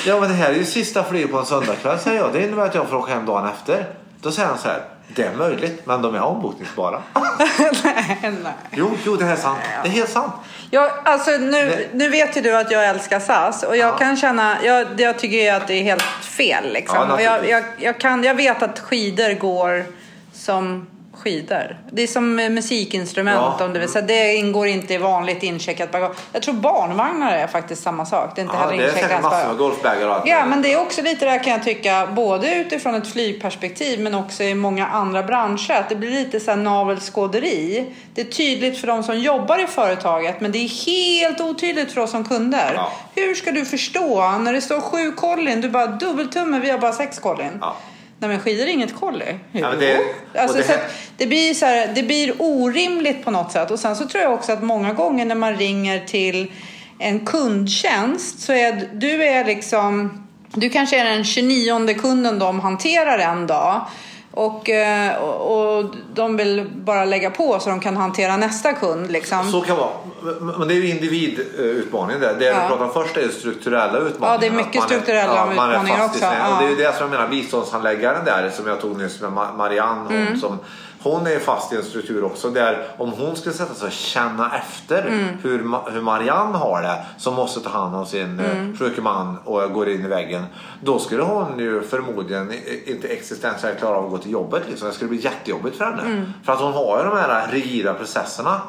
[0.05, 2.34] Ja men det här är ju sista flyget på en söndagkväll säger jag.
[2.34, 3.86] Det innebär att jag får åka hem dagen efter.
[4.22, 4.82] Då säger han så här.
[5.08, 7.01] Det är möjligt men de är ombokningsbara.
[7.84, 8.53] nej, nej.
[8.72, 9.60] Jo, jo det är sant.
[9.84, 10.34] Det är helt sant.
[10.72, 13.97] Jag, alltså nu, nu vet ju du att jag älskar SAS och jag Ja.
[13.97, 16.97] kan känna, jag, jag tycker ju att det är helt fel liksom.
[17.10, 17.51] Ja, och jag, naturligtvis.
[17.78, 19.86] jag, jag, kan, jag vet att skidor går
[20.34, 20.88] som
[21.18, 21.78] skidor.
[21.91, 23.65] Det är som med musikinstrument Ja.
[23.65, 24.05] om du vill säga.
[24.05, 26.18] Det ingår inte i vanligt incheckat bagage.
[26.34, 28.32] Jag tror barnvagnar är faktiskt samma sak.
[28.36, 29.47] Det är inte Ja, heller det incheckat massor bagage.
[29.47, 30.28] med golfbagar och allt.
[30.28, 34.15] Ja, men det är också lite där kan jag tycka, både utifrån ett flygperspektiv men
[34.15, 37.86] också i många andra branscher, att det blir lite så här navelskåderi.
[38.13, 42.01] Det är tydligt för de som jobbar i företaget, men det är helt otydligt för
[42.01, 42.72] oss som kunder.
[42.76, 42.91] Ja.
[43.15, 46.93] Hur ska du förstå när det står sju kollin, du bara dubbeltumme, vi har bara
[46.93, 47.57] sex kollin.
[47.61, 47.76] Ja.
[48.20, 49.26] Nej men skidor är inget kolli.
[49.51, 49.99] Ja, det-
[50.36, 50.74] alltså, det så
[51.18, 53.72] det, blir så här, det blir orimligt på något sätt.
[53.72, 56.51] Och sen så tror jag också att många gånger när man ringer till
[56.99, 63.20] en kundtjänst så är du är liksom du kanske är den 29 kunden de hanterar
[63.20, 63.88] en dag.
[64.38, 69.12] Och, eh, och, och de vill bara lägga på så de kan hantera nästa kund.
[69.12, 69.52] Liksom.
[69.52, 70.58] Så kan det vara.
[70.58, 72.36] Men det är ju individutmaningen där.
[72.40, 72.54] Det Ja.
[72.62, 74.34] du pratar om först är ju strukturella utmaningar.
[74.34, 76.26] Ja, det är mycket strukturella är utmaningar fast i också.
[76.40, 76.56] Ja.
[76.56, 79.30] Och det är ju det som jag menar, biståndshandläggaren där som jag tog nyss med
[79.32, 80.02] Ma- Marianne.
[80.08, 80.40] Hon, Mm.
[80.40, 80.60] som,
[81.04, 83.91] hon är ju fast i en struktur också där om hon ska sätta sig och
[83.91, 85.26] känna efter Mm.
[85.43, 88.52] hur, hur Marianne har det som måste ta hand om sin Mm.
[88.52, 88.78] mm.
[88.78, 90.45] sjuke man och går in i väggen.
[90.82, 92.54] Då skulle hon ju förmodligen
[92.86, 94.64] inte existentiellt klara av att gå till jobbet.
[94.70, 94.88] Liksom.
[94.88, 96.02] Det skulle bli jättejobbigt för henne.
[96.02, 96.34] Mm.
[96.45, 98.62] För att hon har ju de här rigida processerna eh,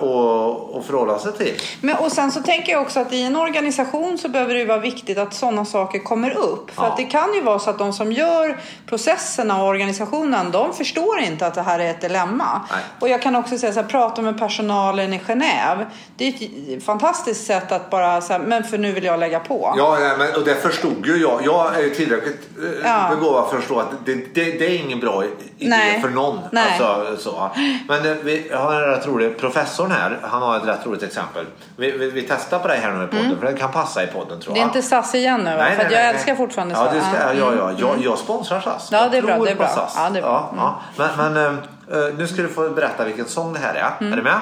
[0.00, 1.54] och, och förhålla sig till.
[1.80, 4.78] Men, och sen så tänker jag också att i en organisation så behöver det vara
[4.78, 6.70] viktigt att sådana saker kommer upp.
[6.70, 6.88] För Ja.
[6.88, 11.18] att det kan ju vara så att de som gör processerna och organisationen, de förstår
[11.18, 12.60] inte att det här är ett dilemma.
[12.70, 12.80] Nej.
[13.00, 15.86] Och jag kan också säga så här, prata med personalen i Genève.
[16.16, 19.74] Det är ett fantastiskt sätt att bara säga, men för nu vill jag lägga på.
[19.78, 21.40] Ja, men, och det förstod ju jag.
[21.44, 23.06] Jag är ju tillräckligt eh, Ja.
[23.10, 26.00] begåvad för att förstå att det, det, det är ingen bra idé Nej.
[26.00, 26.38] för någon.
[26.52, 26.80] Nej.
[26.80, 27.50] Alltså, så.
[27.88, 31.46] Men eh, vi har en rätt rolig, professorn här, han har ett rätt roligt exempel.
[31.76, 34.06] Vi, vi, vi testar på det här nu i podden, för det kan passa i
[34.06, 34.54] podden tror Mm.
[34.54, 34.68] Det är jag.
[34.68, 35.62] inte SAS igen nu va?
[35.62, 36.94] Nej, för nej, jag nej, älskar fortfarande ja, SAS.
[36.94, 37.58] det ska, ja, Mm.
[37.58, 38.88] ja, jag, jag sponsrar SAS.
[38.92, 39.68] Ja, Jag det är bra, det är bra.
[39.68, 39.94] SAS.
[39.96, 40.48] Ja, det är bra.
[40.52, 40.64] Mm.
[40.64, 41.04] Ja, ja.
[41.16, 43.90] Men, men eh, nu ska du få berätta vilken sång det här är.
[44.00, 44.12] Mm.
[44.12, 44.40] Är du med?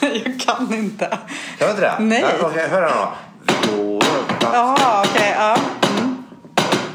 [0.00, 1.06] jag kan inte.
[1.06, 1.18] Kan
[1.58, 1.94] du inte det?
[1.98, 2.24] Nej.
[2.40, 3.08] Ja, Okej, hör här då.
[4.52, 5.34] Jaha, okej.
[5.38, 5.56] ja.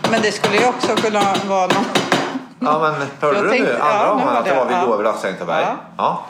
[0.07, 0.11] Mm.
[0.11, 1.85] Men det skulle ju också kunna vara någon...
[2.59, 4.65] Ja men hörde du tänkte- nu andra ja, gången att det var jag.
[4.65, 4.85] vi Ja.
[4.85, 5.63] går över Laxängtaberg?
[5.63, 5.75] Ja.
[5.97, 6.25] Ja.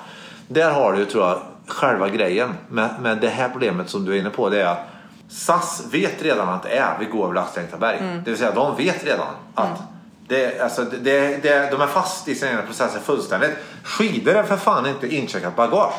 [0.48, 4.20] Där har du tror jag själva grejen med, med det här problemet som du är
[4.20, 4.50] inne på.
[4.50, 4.88] Det är att
[5.30, 7.98] SAS vet redan att det är vi går över Laxängtaberg.
[7.98, 8.24] Mm.
[8.24, 9.82] Det vill säga de vet redan att
[10.28, 13.52] det, alltså, det, det, de är fast i sina egna processer fullständigt.
[13.84, 15.94] Skidor är för fan inte incheckat bagage.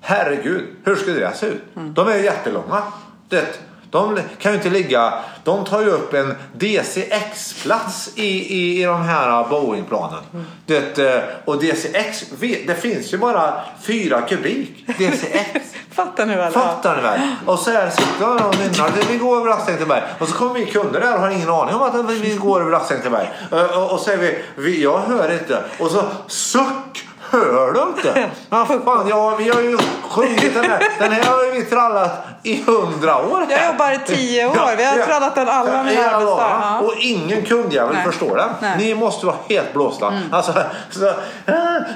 [0.00, 1.62] Herregud, hur skulle det se ut?
[1.76, 1.94] Mm.
[1.94, 2.82] De är ju jättelånga.
[3.28, 3.58] Det,
[3.90, 5.14] de kan ju inte ligga...
[5.44, 10.22] De tar ju upp en DCX-plats i, i, i de här Boeing-planen.
[10.66, 12.24] Det, eh, och DCX,
[12.66, 14.86] det finns ju bara fyra kubik.
[14.86, 15.74] DCX.
[15.92, 16.52] Fattar ni väl?
[16.52, 17.20] Fattar ni väl?
[17.46, 18.92] Och så här sitter de och nynnar.
[19.10, 20.02] Vi går över Laxängtaberg.
[20.18, 22.70] Och så kommer vi kunder där och har ingen aning om att vi går över
[22.70, 23.28] Laxängtaberg.
[23.50, 25.64] Och, och, och säger vi, vi, jag hör inte.
[25.78, 27.07] Och så suck.
[27.30, 28.30] Hör du inte?
[28.50, 29.78] Ja, fan, ja, vi har ju
[30.10, 30.82] sjungit den här.
[30.98, 33.46] Den här har vi trallat i hundra år.
[33.48, 33.56] här.
[33.58, 34.76] Jag jobbar i tio år.
[34.76, 36.82] Vi har trallat den alla mina Ja, arbetsdagar.
[36.82, 38.48] Och ingen kundjävel förstår den.
[38.60, 38.72] Nej.
[38.72, 38.84] Mm.
[38.84, 40.12] Ni måste vara helt blåsta.
[40.32, 40.52] Alltså,
[40.90, 41.12] så,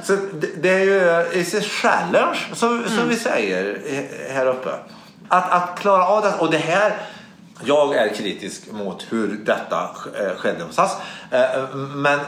[0.02, 0.16] så
[0.56, 1.10] det, är ju
[1.58, 3.08] a challenge som, som Mm.
[3.08, 3.78] vi säger
[4.34, 4.70] här uppe.
[5.28, 6.32] Att, att klara av det.
[6.38, 6.92] Och det här
[7.64, 9.90] jag är kritisk mot hur detta
[10.20, 10.96] eh, skedde hos SAS.
[11.30, 12.18] Eh, eh, men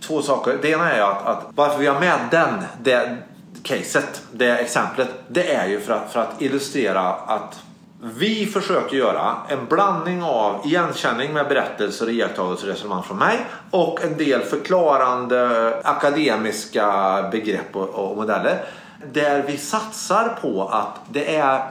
[0.00, 0.58] två saker.
[0.62, 3.16] Det ena är att, att varför vi har med den, det,
[3.62, 7.60] caset, det exemplet, det är ju för att, för att illustrera att
[8.00, 13.38] vi försöker göra en blandning av igenkänning med berättelser, iakttagelser och resonemang från mig
[13.70, 18.64] och en del förklarande akademiska begrepp och, och modeller.
[19.12, 21.62] Där vi satsar på att det är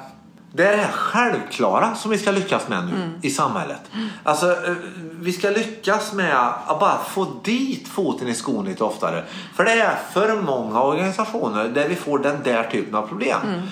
[0.51, 3.11] det är det här självklara som vi ska lyckas med nu Mm.
[3.21, 3.81] i samhället.
[4.23, 4.73] Alltså, eh,
[5.19, 6.35] vi ska lyckas med
[6.65, 9.23] att bara få dit foten i skon lite oftare.
[9.55, 13.39] För det är för många organisationer där vi får den där typen av problem.
[13.43, 13.63] Eh,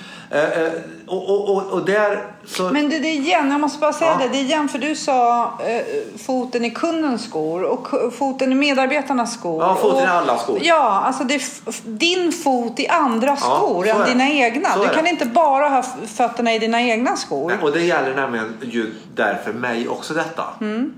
[1.06, 2.62] och, och, och, och där så...
[2.62, 4.26] Men det, det är igen, jag måste bara säga Ja.
[4.26, 8.54] det, det är igen för du sa eh, foten i kundens skor och foten i
[8.54, 9.62] medarbetarnas skor.
[9.62, 10.58] Ja, foten i allas skor.
[10.62, 11.42] Ja, alltså det
[11.84, 14.68] din fot i andra skor än dina egna.
[14.72, 15.10] Så Du kan det.
[15.10, 17.48] inte bara ha fötterna i dina egna skor.
[17.48, 20.44] Nej, Och det gäller nämligen ju därför mig också detta.
[20.60, 20.92] Mm.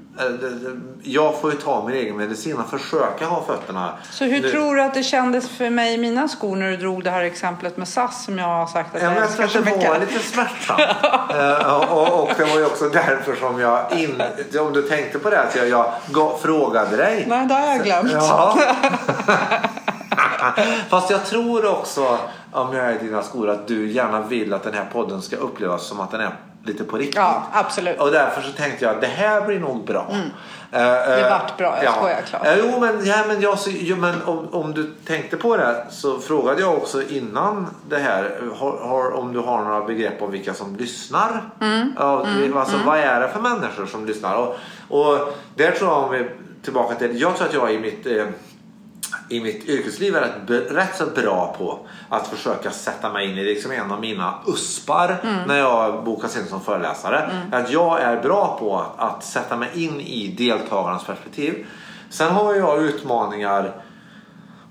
[1.02, 3.92] Jag får ju ta min egen medicin och försöka ha fötterna.
[4.10, 6.76] Så hur Nu- tror du att det kändes för mig i mina skor när du
[6.76, 9.58] drog det här exemplet med SAS som jag har sagt att Ja, jag älskar så
[9.58, 10.00] att det var mycket?
[10.14, 10.80] lite smärtsamt.
[11.30, 14.22] Eh, och, och det var ju också därför som jag, in,
[14.60, 17.24] om du tänkte på det, att jag, jag frågade dig.
[17.28, 18.12] Nej, det har jag glömt.
[18.12, 18.58] Ja.
[20.88, 22.18] Fast jag tror också,
[22.52, 25.36] om jag är i dina skor, att du gärna vill att den här podden ska
[25.36, 26.36] upplevas som att den är
[26.68, 27.16] lite på riktigt.
[27.16, 28.00] Ja, absolut.
[28.00, 30.06] Och därför så tänkte jag att det här blir nog bra.
[30.10, 32.46] Eh, Det eh, vart bra, jag skojar, Claes.
[32.46, 35.84] Eh, Jo men, ja, men, jag, så- jo, men om, om du tänkte på det
[35.90, 40.30] så frågade jag också innan det här har, har, om du har några begrepp om
[40.30, 41.42] vilka som lyssnar.
[41.60, 41.92] Mm.
[41.98, 44.36] Ja, alltså, Vad är det för människor som lyssnar?
[44.36, 44.56] Och,
[44.88, 46.30] och där tror jag om vi
[46.62, 48.24] tillbaka till, jag tror att jag i mitt eh,
[49.28, 53.44] i mitt yrkesliv är rätt, rätt så bra på att försöka sätta mig in i
[53.44, 55.16] liksom en av mina uspar
[55.46, 57.30] när jag bokas in som föreläsare.
[57.52, 61.66] Att jag är bra på att, att sätta mig in i deltagarnas perspektiv.
[62.10, 63.72] Sen har jag utmaningar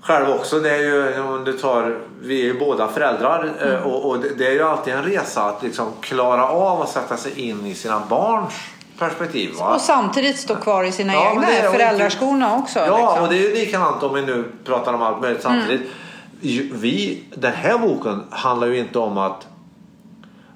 [0.02, 0.60] själv också.
[0.60, 4.28] Det är ju, om du tar, vi är ju båda föräldrar eh, och, och det,
[4.38, 7.74] det är ju alltid en resa att liksom klara av att sätta sig in i
[7.74, 8.54] sina barns
[8.98, 9.54] perspektiv.
[9.58, 9.74] Va?
[9.74, 12.78] Och samtidigt stå kvar i sina Ja, egna det föräldraskorna också.
[12.78, 13.22] Ja, liksom.
[13.22, 15.80] och det är ju likadant om vi nu pratar om allt möjligt samtidigt.
[15.80, 16.80] Mm.
[16.80, 19.46] Vi, den här boken handlar ju inte om att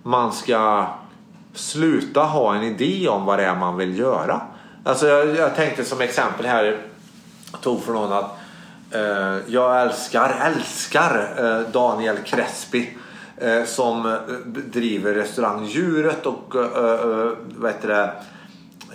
[0.03, 0.87] man ska
[1.55, 4.41] sluta ha en idé om vad det är man vill göra.
[4.85, 6.79] Alltså jag, jag tänkte som exempel här,
[7.61, 8.39] tog från någon att
[8.91, 12.91] eh, jag älskar, älskar eh, Daniel Crespi
[13.65, 14.13] som eh,
[14.73, 18.13] driver restaurang Djuret och eh, eh, vad heter det,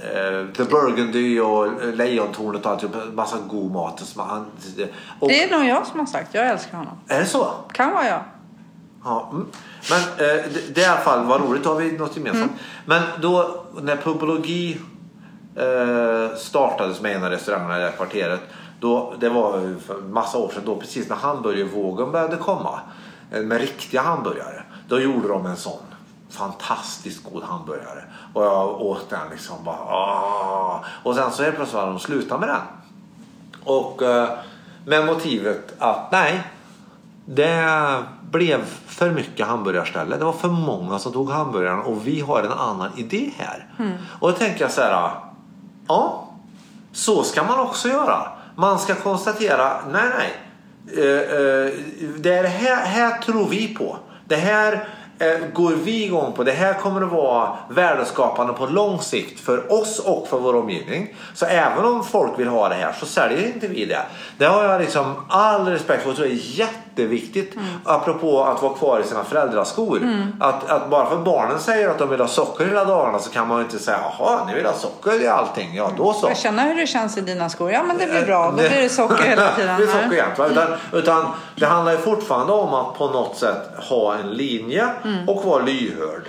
[0.04, 4.16] eh, The Burgundy och Lejontornet och allt, massa god mat.
[5.20, 6.34] Och, Det är nog jag som har sagt.
[6.34, 6.98] Jag älskar honom.
[7.08, 7.48] är det så?
[7.74, 8.22] Kan vara jag.
[9.04, 9.48] Ja, mm.
[9.90, 12.52] Men eh, det, det är i alla fall vad roligt, då har vi något gemensamt.
[12.86, 14.78] Men då när pubologi
[15.56, 18.42] eh, startades med en av restaurangerna i det här kvarteret.
[18.80, 22.80] Då, det var för massa år sedan, då precis när hamburgervågen började komma.
[23.32, 24.64] Eh, Med riktiga hamburgare.
[24.88, 25.80] Då gjorde de en sån
[26.30, 28.04] fantastiskt god hamburgare.
[28.34, 32.40] Och jag åt den liksom bara "Åh!" Och sen så helt plötsligt hade de slutat
[32.40, 32.62] med den.
[33.64, 34.30] Och eh,
[34.86, 36.44] med motivet att nej,
[37.26, 40.18] det blev för mycket hamburgarställe.
[40.18, 43.68] Det var för många som tog hamburgaren och vi har en annan idé här.
[44.20, 45.12] Och då tänker jag så här.
[45.88, 46.28] Ja,
[46.92, 48.32] så ska man också göra.
[48.56, 50.34] Man ska konstatera, nej nej.
[50.96, 51.74] Eh, eh,
[52.18, 53.98] det här, här tror vi på.
[54.26, 54.88] Det här
[55.20, 56.44] eh, går vi igång på.
[56.44, 61.16] Det här kommer att vara värdeskapande på lång sikt för oss och för vår omgivning.
[61.34, 64.02] Så även om folk vill ha det här så säljer inte vi det.
[64.38, 66.36] Det har jag liksom all respekt för och tror det är
[67.02, 67.56] jätteviktigt.
[67.84, 70.02] Apropå att vara kvar i sina föräldraskor.
[70.40, 73.30] Att, att bara för att barnen säger att de vill ha socker hela dagarna så
[73.32, 75.76] kan man ju inte säga jaha ni vill ha socker i allting.
[75.76, 76.28] Ja då så.
[76.28, 77.72] Jag känner hur det känns i dina skor.
[77.72, 78.46] Ja, men det blir bra.
[78.52, 79.76] Då blir det socker hela tiden.
[79.80, 80.38] det blir socker jämt.
[80.40, 80.48] va?
[80.48, 81.26] Utan, utan
[81.56, 85.30] det handlar ju fortfarande om att på något sätt ha en linje Mm.
[85.30, 86.22] och vara lyhörd.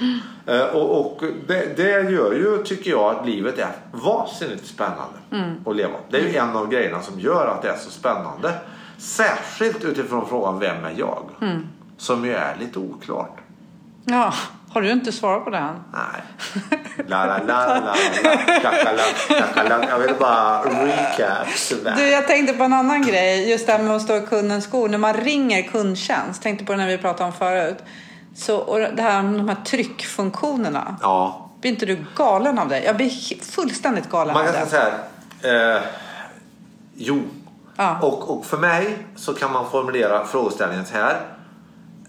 [0.46, 5.54] Eh, och och det, det gör ju, tycker jag, att livet är vansinnigt spännande Mm.
[5.66, 5.94] att leva.
[6.10, 8.52] Det är ju en av grejerna som gör att det är så spännande.
[8.98, 11.22] Särskilt utifrån frågan vem är jag?
[11.42, 11.66] Mm.
[11.96, 13.36] Som ju är lite oklart.
[14.04, 14.34] Ja,
[14.70, 15.76] har du inte svarat på det än?
[15.92, 16.22] Nej.
[17.06, 17.94] La, la, la, la,
[19.68, 19.86] la.
[19.88, 21.46] Jag vill bara recap.
[21.96, 23.50] Du, jag tänkte på en annan grej.
[23.50, 24.88] Just det här med att stå i kundens skor.
[24.88, 26.42] När man ringer kundtjänst.
[26.42, 27.78] Tänkte på det när vi pratade om förut.
[28.36, 30.96] Så, och det här med de här tryckfunktionerna.
[31.02, 32.80] Ja, Blir inte du galen av det?
[32.84, 33.10] Jag blir
[33.52, 34.70] fullständigt galen Man av kan det.
[34.70, 34.92] säga
[35.42, 35.76] så här.
[35.76, 35.82] Eh,
[36.94, 37.22] jo.
[37.80, 37.98] Ja.
[38.02, 41.20] Och, och för mig så kan man formulera frågeställningen så här.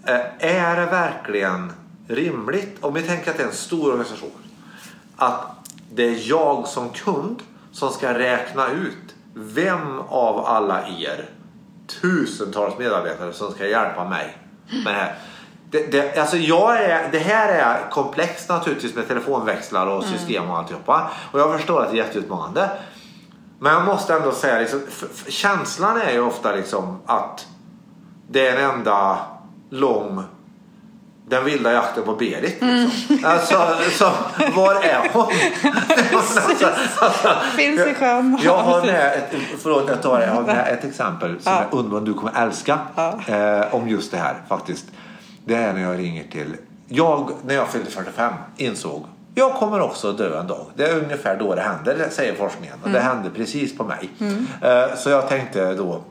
[0.05, 1.71] Eh, är det verkligen
[2.07, 4.31] rimligt, om vi tänker att det är en stor organisation,
[5.17, 5.41] att
[5.91, 11.29] det är jag som kund som ska räkna ut vem av alla er
[12.01, 14.37] tusentals medarbetare som ska hjälpa mig
[14.83, 15.15] med det här.
[15.71, 20.57] Det, det, alltså jag är, det här är komplext naturligtvis med telefonväxlar och system och
[20.57, 21.11] alltihopa.
[21.31, 22.69] Och jag förstår att det är jätteutmanande.
[23.59, 24.81] Men jag måste ändå säga, liksom,
[25.27, 27.47] känslan är ju ofta liksom att
[28.29, 29.17] det är en enda
[29.69, 30.23] lång
[31.27, 32.61] den vilda jakten på Berit.
[32.61, 33.19] Liksom.
[33.23, 33.55] Alltså,
[33.91, 34.11] så,
[34.55, 35.23] var är hon?
[36.17, 36.65] alltså,
[36.99, 38.39] alltså, Finns i sjön.
[38.43, 40.25] jag har med ett, förlåt, jag, tar det.
[40.25, 41.59] jag har med ett exempel som Ja.
[41.59, 42.79] är underbart du kommer älska.
[42.95, 43.19] Ja.
[43.27, 44.85] Eh, om just det här faktiskt.
[45.45, 46.55] Det är när jag ringer till...
[46.87, 49.05] Jag, när jag fyllde 45, insåg
[49.39, 50.65] jag kommer också dö en dag.
[50.75, 52.75] Det är ungefär då det händer, säger forskningen.
[52.83, 54.09] Och det hände precis på mig.
[54.61, 56.01] Eh, så jag tänkte då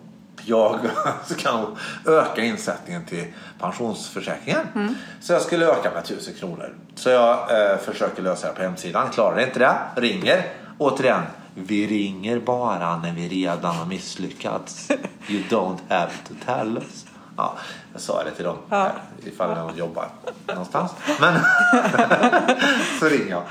[0.44, 0.78] jag
[1.26, 1.76] ska nog
[2.06, 3.24] öka insättningen till
[3.60, 4.94] pensionsförsäkringen.
[5.20, 6.74] Så jag skulle öka med 1000 kronor.
[6.94, 9.10] Så jag eh, försöker lösa det på hemsidan.
[9.10, 9.76] Klarar inte det.
[9.94, 10.46] Ringer.
[10.78, 11.22] Återigen.
[11.54, 14.90] Vi ringer bara när vi redan har misslyckats.
[15.28, 17.07] You don't have to tell us.
[17.38, 17.54] Ja,
[17.92, 18.92] jag sa det till dem här,
[19.24, 20.08] ifall de jobbar
[20.46, 20.92] någonstans.
[21.20, 21.34] Men
[23.00, 23.42] så ringer jag.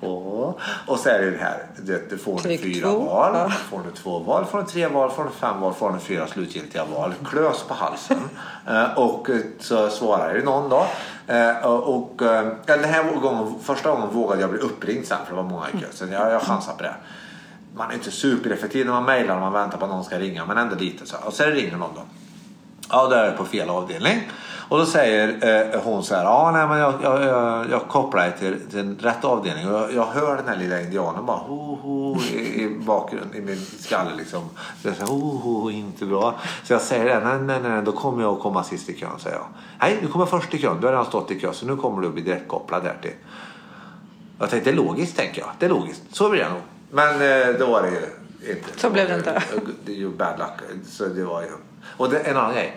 [0.00, 1.66] Och, och så är det det här.
[1.82, 2.98] Du, du får Klick fyra två.
[2.98, 3.30] val.
[3.34, 3.48] Ja.
[3.50, 6.26] Får du två val, får du tre val, får du fem val, får du fyra
[6.26, 7.14] slutgiltiga val.
[7.30, 8.20] Klös på halsen.
[8.68, 10.86] Eh, och eh, så svarar ju någon då.
[11.26, 15.42] Eh, och, eh, den här gången, första gången vågade jag bli uppringd sen för det
[15.42, 15.86] var många i kö.
[15.90, 16.94] Så jag, jag chansar på det.
[17.74, 20.46] Man är inte supereffektiv när man mejlar och man väntar på att någon ska ringa.
[20.46, 21.16] Men ändå lite så.
[21.24, 22.00] Och sen ringer någon då.
[22.90, 24.30] Ja, där är jag på fel avdelning.
[24.68, 28.22] Och då säger eh, hon så här, ja nej men jag, jag, jag, jag kopplar
[28.22, 29.68] dig till, till rätt avdelning.
[29.68, 33.40] Och jag, jag hör den här lilla indianen bara ho, ho, i, i bakgrunden, i
[33.40, 34.42] min skalle liksom.
[34.82, 36.34] Så jag säger, ho, ho, inte bra.
[36.64, 39.18] Så jag säger det, nej, nej, nej, då kommer jag att komma sist i kön,
[39.18, 39.46] säger jag.
[39.80, 42.02] Nej, du kommer först i kön, du har redan stått i kö, så nu kommer
[42.02, 43.14] du att bli direktkopplad därtill.
[44.38, 45.50] Jag tänkte, det är logiskt, tänker jag.
[45.58, 46.60] Det är logiskt, så blir det nog.
[46.90, 48.06] Men eh, då var det ju
[48.42, 48.80] inte.
[48.80, 49.42] Så blev det inte.
[49.84, 50.82] Det är ju bad luck.
[50.90, 51.48] Så det var ju...
[51.96, 52.76] Och det, en annan grej.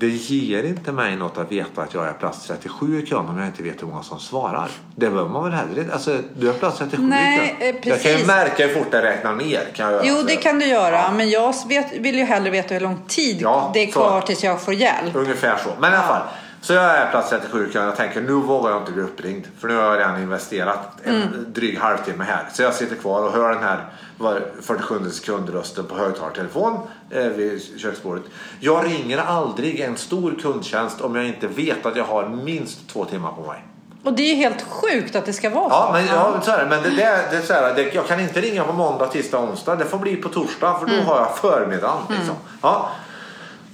[0.00, 3.38] Det ger inte mig något att veta att jag är plats 37 i kön om
[3.38, 4.68] jag inte vet hur många som svarar.
[4.96, 5.92] Det behöver man väl heller inte.
[5.94, 7.76] Alltså, du är plats 37 Nej, i kön.
[7.82, 9.60] eh, Jag kan ju märka hur fort det räknar ner.
[9.74, 10.06] Kan jag.
[10.06, 10.94] Jo, Så- det kan du göra.
[10.96, 11.12] Ja.
[11.16, 13.92] Men jag vet, vill ju hellre veta hur lång tid Ja, det är så.
[13.92, 15.16] kvar tills jag får hjälp.
[15.16, 15.70] Ungefär så.
[15.80, 16.22] Men i alla fall.
[16.60, 17.74] Så jag är plats 37 i.
[17.76, 19.46] Jag tänker nu vågar jag inte bli uppringd.
[19.58, 21.28] För nu har jag redan investerat en Mm.
[21.52, 22.48] dryg halvtimme här.
[22.52, 23.84] Så jag sitter kvar och hör den här
[24.18, 26.78] var 47 sekundrösten på högtalartelefon
[27.10, 28.22] eh, vid köksbordet.
[28.60, 33.04] Jag ringer aldrig en stor kundtjänst om jag inte vet att jag har minst två
[33.04, 33.64] timmar på mig.
[34.04, 35.92] Och det är ju helt sjukt att det ska vara Ja, så.
[35.92, 36.66] men, ja, så är det.
[36.70, 39.76] Men det, det, det, så här, det, jag kan inte ringa på måndag, tisdag, onsdag.
[39.76, 41.98] Det får bli på torsdag för då har jag förmiddagen.
[42.08, 42.34] Liksom.
[42.62, 42.90] Ja.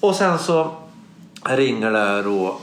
[0.00, 0.70] Och sen så
[1.44, 2.58] ringer det då,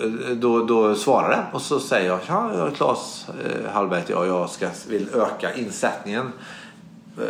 [0.00, 4.26] Eh, då, då svarar det och så säger jag ja, Claes eh, Hallberg heter jag,
[4.26, 6.32] jag ska, vill öka insättningen
[7.18, 7.24] eh,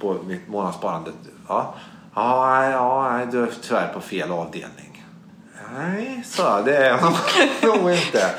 [0.00, 1.10] på mitt månadssparande.
[1.48, 1.74] Ja,
[2.14, 5.04] ja, nej, ja, du är tyvärr på fel avdelning.
[5.78, 7.02] Nej, så jag, det är jag
[7.82, 8.30] nog- inte.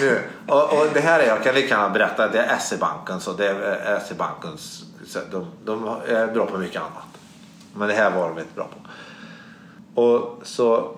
[0.00, 0.20] Nu.
[0.48, 3.20] Och, och det här är, jag kan lika gärna berätta, det är SE-banken.
[3.20, 7.18] Så det är SE-bankens, så de, de är bra på mycket annat.
[7.74, 8.68] Men det här var de inte bra
[9.94, 10.00] på.
[10.02, 10.96] Och så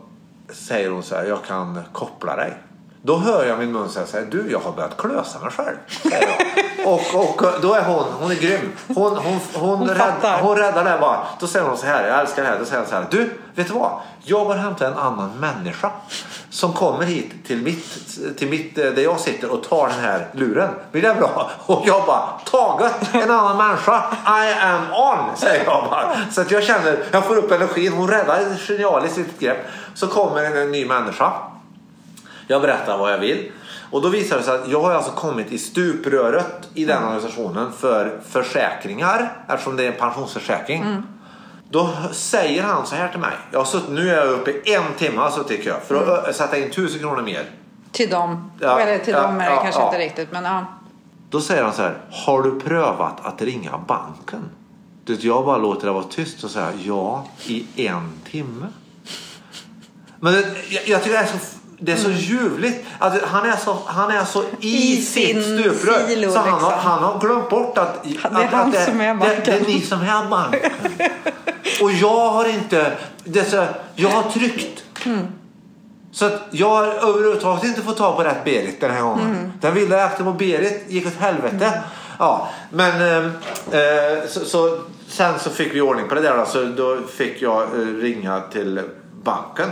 [0.53, 2.55] säger hon så här, jag kan koppla dig.
[3.03, 5.77] Då hör jag min mun säga så här, du jag har börjat klösa mig själv.
[6.87, 8.73] Och, och då är hon, hon är grym.
[8.87, 11.27] Hon, hon, hon, Hon rädd, hon räddar det bara.
[11.41, 12.59] Då säger hon så här, jag älskar det här.
[12.59, 14.01] Då säger hon så här, du vet du vad?
[14.29, 15.91] Jag bara hämtar en annan människa
[16.51, 18.09] som kommer hit till mitt,
[18.39, 20.69] till mitt, eh, där jag sitter och tar den här luren.
[20.93, 21.51] Blir det bra?
[21.67, 24.05] Och jag bara, taget en annan människa.
[24.27, 26.17] I am on, säger jag bara.
[26.33, 27.93] Så att jag känner, jag får upp energin.
[27.93, 29.67] Hon räddar ett genialiskt litet grepp.
[29.95, 31.33] Så kommer en, en ny människa.
[32.47, 33.53] Jag berättar vad jag vill.
[33.91, 37.73] Och då visar det sig att jag har alltså kommit i stupröret i den organisationen
[37.73, 40.83] för försäkringar eftersom det är en pensionsförsäkring.
[40.83, 41.03] Mm.
[41.71, 43.33] Då säger han så här till mig.
[43.53, 45.95] Jag har suttit, nu är jag uppe i en timme har suttit i kö för
[46.03, 47.51] att ö- sätta in tusen kronor mer.
[47.93, 48.51] Till dem.
[48.61, 50.33] Ja, Eller till ja, dem är det ja, kanske inte riktigt.
[50.33, 50.65] Men ja.
[51.31, 51.99] Då säger han så här.
[52.11, 54.51] Har du prövat att ringa banken?
[55.05, 58.67] Du vet, jag bara låter det vara tyst och säger ja i en timme.
[60.21, 60.45] Men jag,
[60.87, 62.87] jag tycker det är så, det är så ljuvligt.
[62.99, 66.07] Att han, är så, han är så i, I sitt sin stuprör.
[66.07, 66.91] silo, så han, har, liksom.
[66.91, 69.53] han har glömt bort att, Det är att, han att det, som är det, det
[69.53, 70.71] är ni som är banken.
[71.83, 72.93] och jag har inte...
[73.25, 73.65] Det så,
[73.95, 74.85] jag har tryckt.
[76.13, 79.27] Så att jag har överhuvudtaget inte fått tag på rätt Berit den här gången.
[79.31, 79.53] Mm.
[79.61, 81.83] Den vilda jakten på Berit gick åt helvete.
[82.19, 83.27] Ja, men eh,
[83.81, 86.37] eh, så, så, sen så fick vi ordning på det där.
[86.37, 88.81] då, Så då fick jag eh, ringa till
[89.23, 89.69] banken.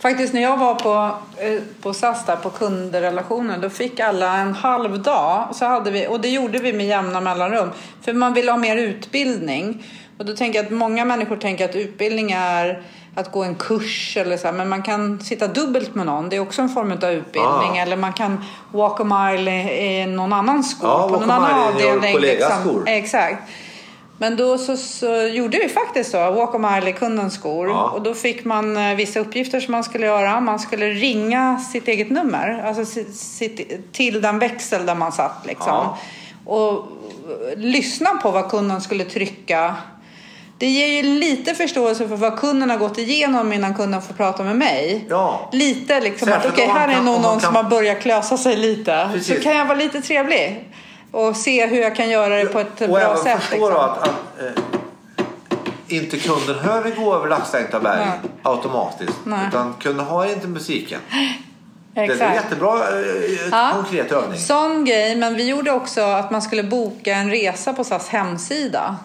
[0.00, 4.54] Faktiskt när jag var på, eh, på SAS där på kundrelationen då fick alla en
[4.54, 5.48] halv dag.
[5.52, 7.70] Så hade vi, och det gjorde vi med jämna mellanrum.
[8.02, 9.84] För man ville ha mer utbildning.
[10.18, 12.82] Och då tänker jag att många människor tänker att utbildning är
[13.14, 16.28] att gå en kurs eller så här, men man kan sitta dubbelt med någon.
[16.28, 17.78] Det är också en form av utbildning.
[17.78, 17.82] Ah.
[17.82, 20.88] Eller man kan walk a mile i, i någon annan skor.
[20.88, 22.12] Ja, på någon annan avdelning.
[22.60, 22.84] skor.
[22.86, 23.42] Exakt.
[24.20, 27.68] Men då så, så gjorde vi faktiskt så, walk a mile i kundens skor.
[27.68, 27.90] Ja.
[27.90, 30.40] Och då fick man eh, vissa uppgifter som man skulle göra.
[30.40, 35.46] Man skulle ringa sitt eget nummer, alltså sitt, sitt, till den växel där man satt
[35.46, 35.66] liksom.
[35.72, 35.98] Ja.
[36.44, 39.74] Och eh, lyssna på vad kunden skulle trycka.
[40.58, 44.42] Det ger ju lite förståelse för vad kunden har gått igenom innan kunden får prata
[44.42, 45.04] med mig.
[45.08, 45.48] Ja.
[45.52, 48.36] Lite liksom att Särskilt okej, om man här är någon som kan- har börjat klösa
[48.36, 49.08] sig lite.
[49.12, 49.36] Precis.
[49.36, 50.64] Så kan jag vara lite trevlig.
[51.10, 53.40] Och se hur jag kan göra det på ett och bra sätt.
[53.42, 53.76] förstå Liksom.
[53.84, 54.62] att, att eh,
[55.88, 58.30] inte kunden hör vi gå över lastsänkta berg Nej.
[58.42, 59.18] automatiskt.
[59.24, 59.46] Nej.
[59.48, 61.00] Utan kunden har inte musiken.
[61.94, 62.34] Det är en Exakt.
[62.34, 63.70] jättebra eh, Ja.
[63.74, 64.38] konkret övning.
[64.38, 68.96] Sån grej, men vi gjorde också att man skulle boka en resa på SAS hemsida.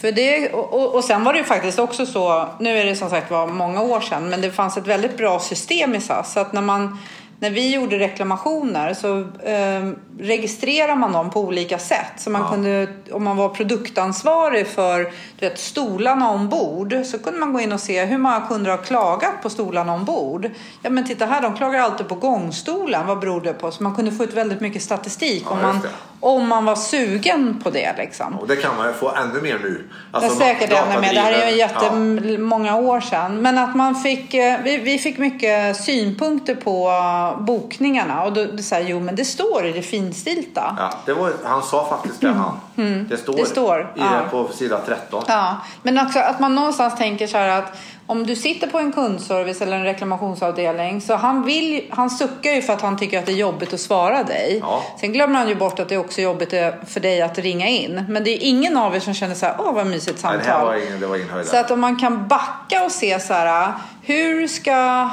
[0.00, 2.96] För det, och, och- och sen var det ju faktiskt också så, nu är det
[2.96, 6.32] som sagt var många år sedan, men det fanns ett väldigt bra system i SAS.
[6.32, 6.98] Så att när, man,
[7.38, 9.18] när vi gjorde reklamationer så
[9.50, 12.12] eh, registrerar man dem på olika sätt.
[12.16, 12.48] Så man Ja.
[12.50, 14.98] kunde, om man var produktansvarig för
[15.38, 18.78] du vet, stolarna ombord så kunde man gå in och se hur många kunder har
[18.78, 20.50] klagat på stolarna ombord.
[20.82, 23.06] Ja men titta här, de klagar alltid på gångstolen.
[23.06, 23.70] Vad beror det på?
[23.70, 25.80] Så man kunde få ut väldigt mycket statistik Ja, om, man,
[26.20, 28.38] om man var sugen på det liksom.
[28.38, 29.88] Och det kan man ju få ännu mer nu.
[30.12, 31.14] Det är Alltså, säkert ännu mer.
[31.14, 33.42] Det här är ju jättemånga år sedan.
[33.42, 38.22] Men att man fick, eh, vi, vi fick mycket synpunkter på eh, bokningarna.
[38.24, 40.76] Och då, det så här, jo men det står i det finstilta.
[40.78, 42.60] Ja, det var, han sa faktiskt det han.
[43.08, 43.44] Det står, Mm.
[43.44, 44.04] Det står, i ja.
[44.04, 45.24] det på sida 13.
[45.28, 48.92] Ja, men också att man någonstans tänker så här att om du sitter på en
[48.92, 53.26] kundservice eller en reklamationsavdelning så han, vill, han suckar ju för att han tycker att
[53.26, 54.58] det är jobbigt att svara dig.
[54.62, 54.82] Ja.
[55.00, 57.68] Sen glömmer han ju bort att det är också jobbigt eh, för dig att ringa
[57.68, 58.04] in.
[58.08, 60.46] Men det är ingen av er som känner så här, åh vad mysigt Nej, samtal.
[60.46, 61.50] det här var ingen, det var ingen höjdare.
[61.50, 65.10] Så att om man kan backa och se så här, hur ska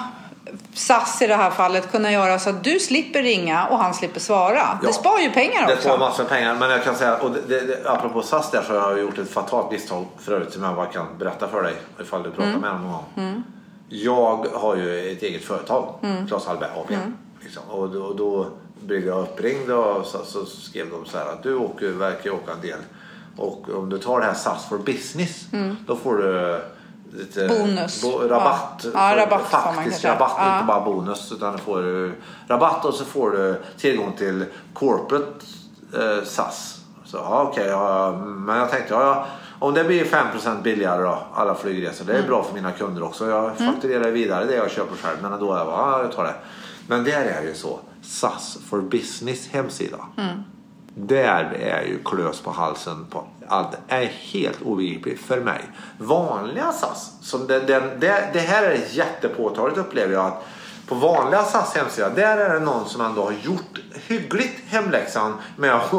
[0.74, 4.20] SAS i det här fallet kunna göra så att du slipper ringa och han slipper
[4.20, 4.56] svara?
[4.58, 4.78] Ja.
[4.88, 5.88] Det spar ju pengar Det också.
[5.90, 6.56] tar massor med pengar.
[6.56, 9.18] Men jag kan säga, och det, det, det, apropå SAS där så har jag gjort
[9.18, 12.62] ett fatalt misstag förut som jag bara kan berätta för dig ifall du pratar Mm.
[12.62, 13.44] med honom någon gång.
[13.90, 16.28] Jag har ju ett eget företag, Mm.
[16.28, 16.98] Claes Hallberg AB.
[17.42, 17.64] Liksom.
[17.70, 18.48] Och då, då
[18.82, 22.52] blev jag uppringd och så, så skrev de så här att du åker, verkar åka
[22.52, 22.80] en del.
[23.38, 25.46] Och om du tar det här SAS for business
[25.88, 26.62] då får du
[27.18, 27.58] lite Mm.
[27.58, 28.04] Bonus.
[28.30, 28.86] rabatt.
[28.94, 29.16] Ja.
[29.16, 29.42] Ja, rabatt
[29.76, 30.54] Faktisk rabatt, Ja.
[30.56, 31.32] inte bara bonus.
[31.32, 32.14] Utan du får du
[32.48, 35.26] rabatt och så får du tillgång till corporate
[35.94, 36.80] eh, SAS.
[37.06, 39.26] Så ja, okej, ja, men jag tänkte ja,
[39.60, 42.06] om det blir 5% billigare då, alla flygresor.
[42.06, 43.30] Det är bra för mina kunder också.
[43.30, 45.18] Jag fakturerar vidare det jag köper själv.
[45.22, 46.34] Men då jag bara, jag tar det.
[46.88, 47.80] Men där är ju så.
[48.02, 49.98] SAS for business hemsida.
[50.96, 53.72] Där är ju klös på halsen på allt.
[53.72, 55.62] Det är helt obegripligt för mig.
[55.98, 60.46] Vanliga SAS, som den, den, det, det här är jättepåtagligt upplever jag att
[60.88, 65.74] på vanliga SAS hemsida, där är det någon som ändå har gjort hyggligt hemläxan med
[65.76, 65.90] att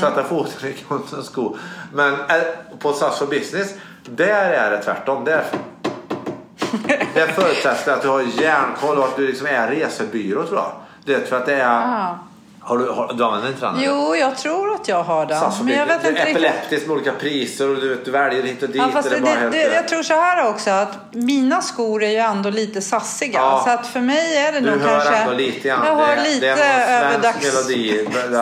[0.00, 1.56] sätta foten i kundens sko.
[1.92, 2.42] Men eh,
[2.78, 3.74] på SAS for business,
[4.04, 5.24] där är det tvärtom.
[5.24, 5.44] Där,
[7.14, 10.72] där förutsätts det att du har järnkoll och att du liksom är resebyrå tror jag.
[11.04, 12.08] Du vet, för att det är...
[12.10, 12.18] Ah.
[12.66, 13.74] Har du, har, du använder inte den?
[13.74, 13.86] eller?
[13.86, 15.40] Jo, jag tror att jag har den.
[15.40, 16.30] SAS men jag vet inte är riktigt.
[16.30, 18.76] epileptiskt med olika priser och du, du väljer hit och dit.
[18.76, 22.16] Ja, fast det det, det, jag tror så här också att mina skor är ju
[22.16, 23.38] ändå lite sassiga.
[23.38, 23.62] Ja.
[23.64, 25.16] Så att för mig är det du nog hör kanske...
[25.16, 25.86] ändå lite grann.
[25.86, 26.46] Jag hör det, lite
[26.88, 27.56] överdags...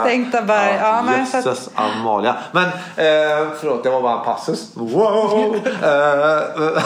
[0.03, 0.79] Stängta berg.
[0.81, 2.37] Ja, men så att- Jösses Amalia.
[2.53, 4.71] Men eh, förlåt, det var bara en passus.
[4.75, 5.57] Wow!
[5.83, 6.83] eh,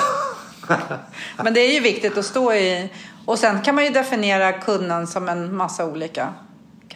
[1.43, 2.93] Men det är ju viktigt att stå i...
[3.25, 6.29] Och sen kan man ju definiera kunden som en massa olika.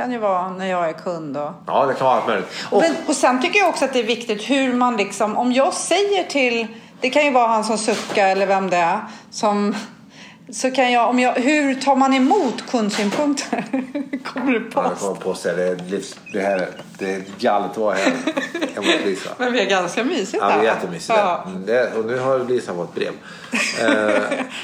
[0.00, 1.36] Kan ju vara när jag är kund.
[1.36, 1.50] Och...
[1.66, 2.48] ja, det kan vara allt möjligt.
[2.70, 5.36] Och, Men, och sen tycker jag också att det är viktigt hur man liksom...
[5.36, 6.66] Om jag säger till...
[7.00, 8.98] Det kan ju vara han som suckar eller vem det är.
[9.30, 9.74] Som...
[10.52, 13.64] Så kan jag, om jag, hur tar man emot kundsynpunkter?
[14.24, 15.00] Kommer det Ja, post?
[15.02, 18.04] kommer på att säga det, är livs, det här det är galet att vara här
[18.74, 19.30] hemma hos Lisa.
[19.38, 21.08] Men vi är ganska mysigt Ja, det är jättemysigt.
[21.18, 21.44] Ja.
[21.46, 23.12] Mm, det, och nu har Lisa fått brev.
[23.80, 24.22] Eh,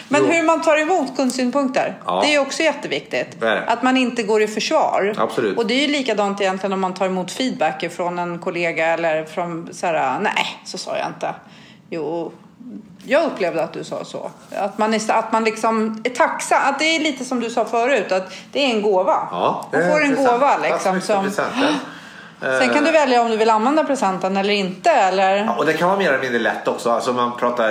[0.08, 2.20] Men jo, hur man tar emot kundsynpunkter, Ja.
[2.26, 3.40] det är också jätteviktigt.
[3.40, 3.62] Det det.
[3.62, 5.14] Att man inte går i försvar.
[5.18, 5.58] Absolut.
[5.58, 9.24] Och det är ju likadant egentligen om man tar emot feedback från en kollega eller
[9.24, 11.34] från så här, nej, så sa jag inte.
[11.90, 12.32] Jo,
[13.06, 14.30] jag upplevde att du sa så.
[14.56, 16.58] Att man, är, att man liksom är tacksam.
[16.64, 19.28] Att det är lite som du sa förut, att det är en gåva.
[19.30, 21.00] Ja, man får en gåva liksom.
[21.00, 21.30] Som.
[22.40, 24.90] Sen kan du välja om du vill använda presenten eller inte.
[24.90, 25.36] Eller?
[25.36, 26.90] Ja, och det kan vara mer eller mindre lätt också.
[26.90, 27.70] Alltså man pratar,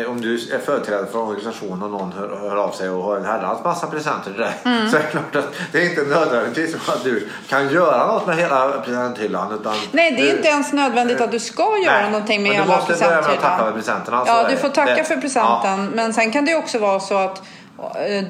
[0.00, 3.02] eh, om du är företrädare för en organisation och någon hör, hör av sig och
[3.02, 4.52] har en herrans massa presenter till dig.
[4.64, 4.88] Mm.
[4.90, 8.36] Så är det klart att det är inte nödvändigtvis att du kan göra något med
[8.36, 9.52] hela presenthyllan.
[9.60, 12.50] Utan Nej, det är du, inte ens nödvändigt att du ska göra Nej, någonting med
[12.52, 13.74] men du hela måste börja med att tacka för presenthyllan.
[13.74, 14.24] presenterna.
[14.26, 15.86] Ja, du får tacka Det- för presenten.
[15.86, 17.44] Men sen kan det också vara så att eh,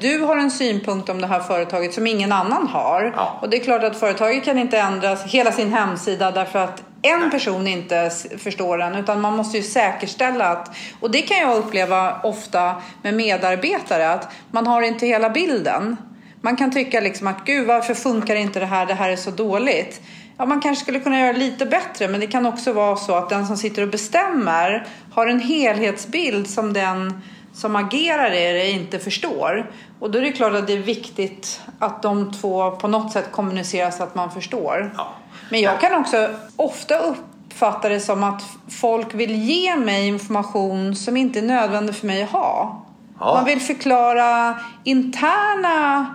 [0.01, 3.13] du har en synpunkt om det här företaget som ingen annan har.
[3.15, 3.39] Ja.
[3.41, 7.31] Och det är klart att företaget kan inte ändra hela sin hemsida därför att en
[7.31, 8.95] person inte förstår den.
[8.95, 14.31] Utan man måste ju säkerställa att, och det kan jag uppleva ofta med medarbetare, att
[14.51, 15.97] man har inte hela bilden.
[16.41, 19.31] Man kan tycka liksom att gud varför funkar inte det här, det här är så
[19.31, 20.01] dåligt.
[20.37, 23.29] Ja, man kanske skulle kunna göra lite bättre men det kan också vara så att
[23.29, 27.21] den som sitter och bestämmer har en helhetsbild som den
[27.57, 29.71] som agerar i det inte förstår.
[29.99, 33.31] Och då är det klart att det är viktigt att de två på något sätt
[33.31, 34.93] kommunicerar så att man förstår.
[34.97, 35.07] Ja.
[35.49, 41.17] Men jag kan också ofta uppfatta det som att folk vill ge mig information som
[41.17, 42.85] inte är nödvändig för mig att ha.
[43.19, 43.33] Ja.
[43.33, 46.05] Man vill förklara interna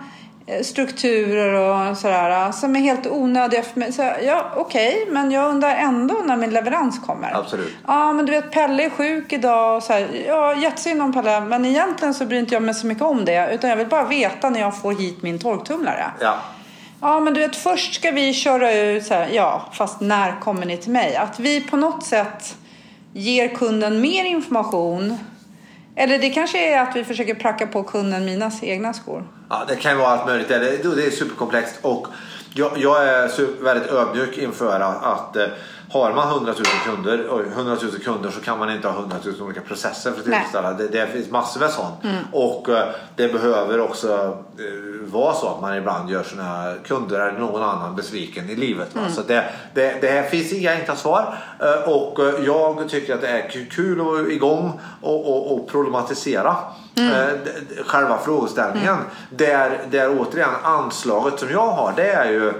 [0.63, 3.93] strukturer och sådär som är helt onödiga för mig.
[3.93, 7.35] Så, ja, Okej, men jag undrar ändå när min leverans kommer.
[7.35, 7.73] Absolut.
[7.87, 9.77] Ja, men du vet Pelle är sjuk idag.
[9.77, 12.87] Och så här, ja, jättesynd om Pelle, men egentligen så bryr inte jag mig så
[12.87, 13.53] mycket om det.
[13.53, 16.05] Utan jag vill bara veta när jag får hit min torktumlare.
[16.19, 16.35] Ja.
[17.01, 20.65] Ja, men du vet först ska vi köra ut så här, ja, fast när kommer
[20.65, 21.15] ni till mig?
[21.15, 22.55] Att vi på något sätt
[23.13, 25.17] ger kunden mer information.
[25.95, 29.27] Eller det kanske är att vi försöker pracka på kunden mina egna skor.
[29.49, 30.47] Ja, det kan ju vara allt möjligt.
[30.47, 32.07] Det är, det är superkomplext och
[32.55, 35.45] jag, jag är väldigt ödmjuk inför att, att eh,
[35.93, 39.15] har man 100 000 kunder, oj, 100 000 kunder så kan man inte ha 100
[39.25, 40.73] 000 olika processer för att tillfredsställa.
[40.73, 41.95] Det, det finns massor med sånt.
[42.31, 42.85] Och eh,
[43.15, 44.13] det behöver också
[44.59, 48.95] eh, vara så att man ibland gör sina kunder eller någon annan besviken i livet.
[48.95, 49.01] Va?
[49.15, 51.37] Så det, det, det här finns inga enkla svar.
[51.59, 56.55] Eh, Och jag tycker att det är kul att vara igång och, och, och problematisera
[57.45, 57.51] d-
[57.85, 58.97] själva frågeställningen.
[59.29, 62.53] Där, där återigen anslaget som jag har det är ju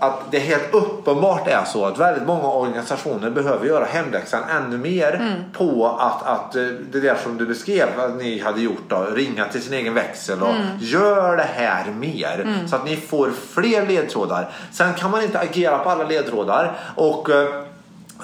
[0.00, 5.42] att det helt uppenbart är så att väldigt många organisationer behöver göra hemläxan ännu mer
[5.52, 9.44] på att, att eh, det där som du beskrev att ni hade gjort då, ringa
[9.44, 14.50] till sin egen växel och gör det här mer så att ni får fler ledtrådar.
[14.72, 17.48] Sen kan man inte agera på alla ledtrådar och eh,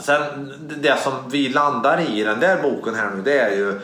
[0.00, 3.80] sen det som vi landar i i den där boken här nu det är ju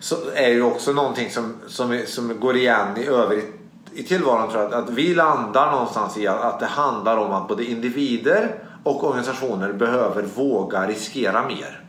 [0.00, 3.59] så är ju också någonting som, som, som går igen i övrigt
[3.92, 7.32] i tillvaron tror jag att, att vi landar någonstans i att, att det handlar om
[7.32, 11.80] att både individer och organisationer behöver våga riskera mer.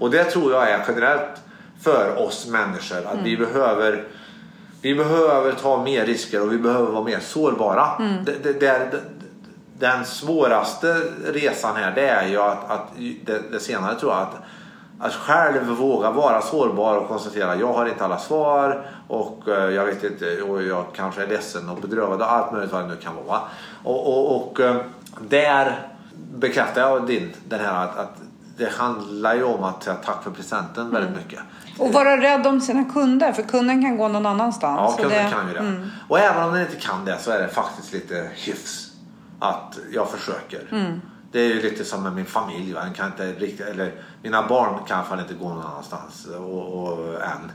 [0.00, 1.42] Och det tror jag är generellt
[1.82, 4.04] för oss människor att vi behöver
[4.82, 7.88] vi behöver ta mer risker och vi behöver vara mer sårbara.
[8.24, 9.00] Det, det, det, det,
[9.78, 12.88] den svåraste resan här det är ju att, att
[13.24, 14.36] det, det senare tror jag att
[15.00, 19.84] att själv våga vara sårbar och konstatera jag har inte alla svar och eh, jag
[19.84, 22.96] vet inte och jag kanske är ledsen och bedrövad och allt möjligt vad det nu
[22.96, 23.40] kan vara.
[23.84, 24.76] Och, och, och eh,
[25.28, 25.88] där
[26.34, 28.16] bekräftar jag din, den här att, att
[28.56, 31.40] det handlar ju om att säga tack för presenten väldigt mycket.
[31.78, 34.94] Och vara rädd om sina kunder, för kunden kan gå någon annanstans.
[34.98, 35.60] Ja, kunden det- kan ju det.
[35.60, 35.90] Mm.
[36.08, 38.90] Och även om den inte kan det så är det faktiskt lite hyfs
[39.38, 40.60] att jag försöker.
[40.70, 41.00] Mm.
[41.32, 42.72] Det är lite som med min familj.
[42.72, 42.80] Va?
[42.84, 47.14] Den kan inte riktigt, eller mina barn kan fall inte gå någon annanstans och, och,
[47.14, 47.52] än.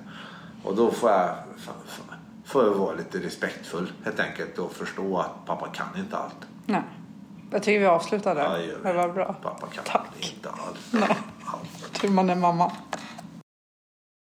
[0.64, 1.36] Och då får jag,
[2.46, 6.36] får jag vara lite respektfull helt enkelt och förstå att pappa kan inte allt.
[6.66, 6.82] Nej.
[7.52, 8.44] Jag tycker vi avslutar där.
[8.84, 9.34] Ja, det var bra.
[9.34, 10.34] Pappa kan Tack.
[10.34, 10.80] inte allt.
[10.92, 11.18] Nej.
[11.46, 11.94] allt.
[12.02, 12.72] Tur man är mamma.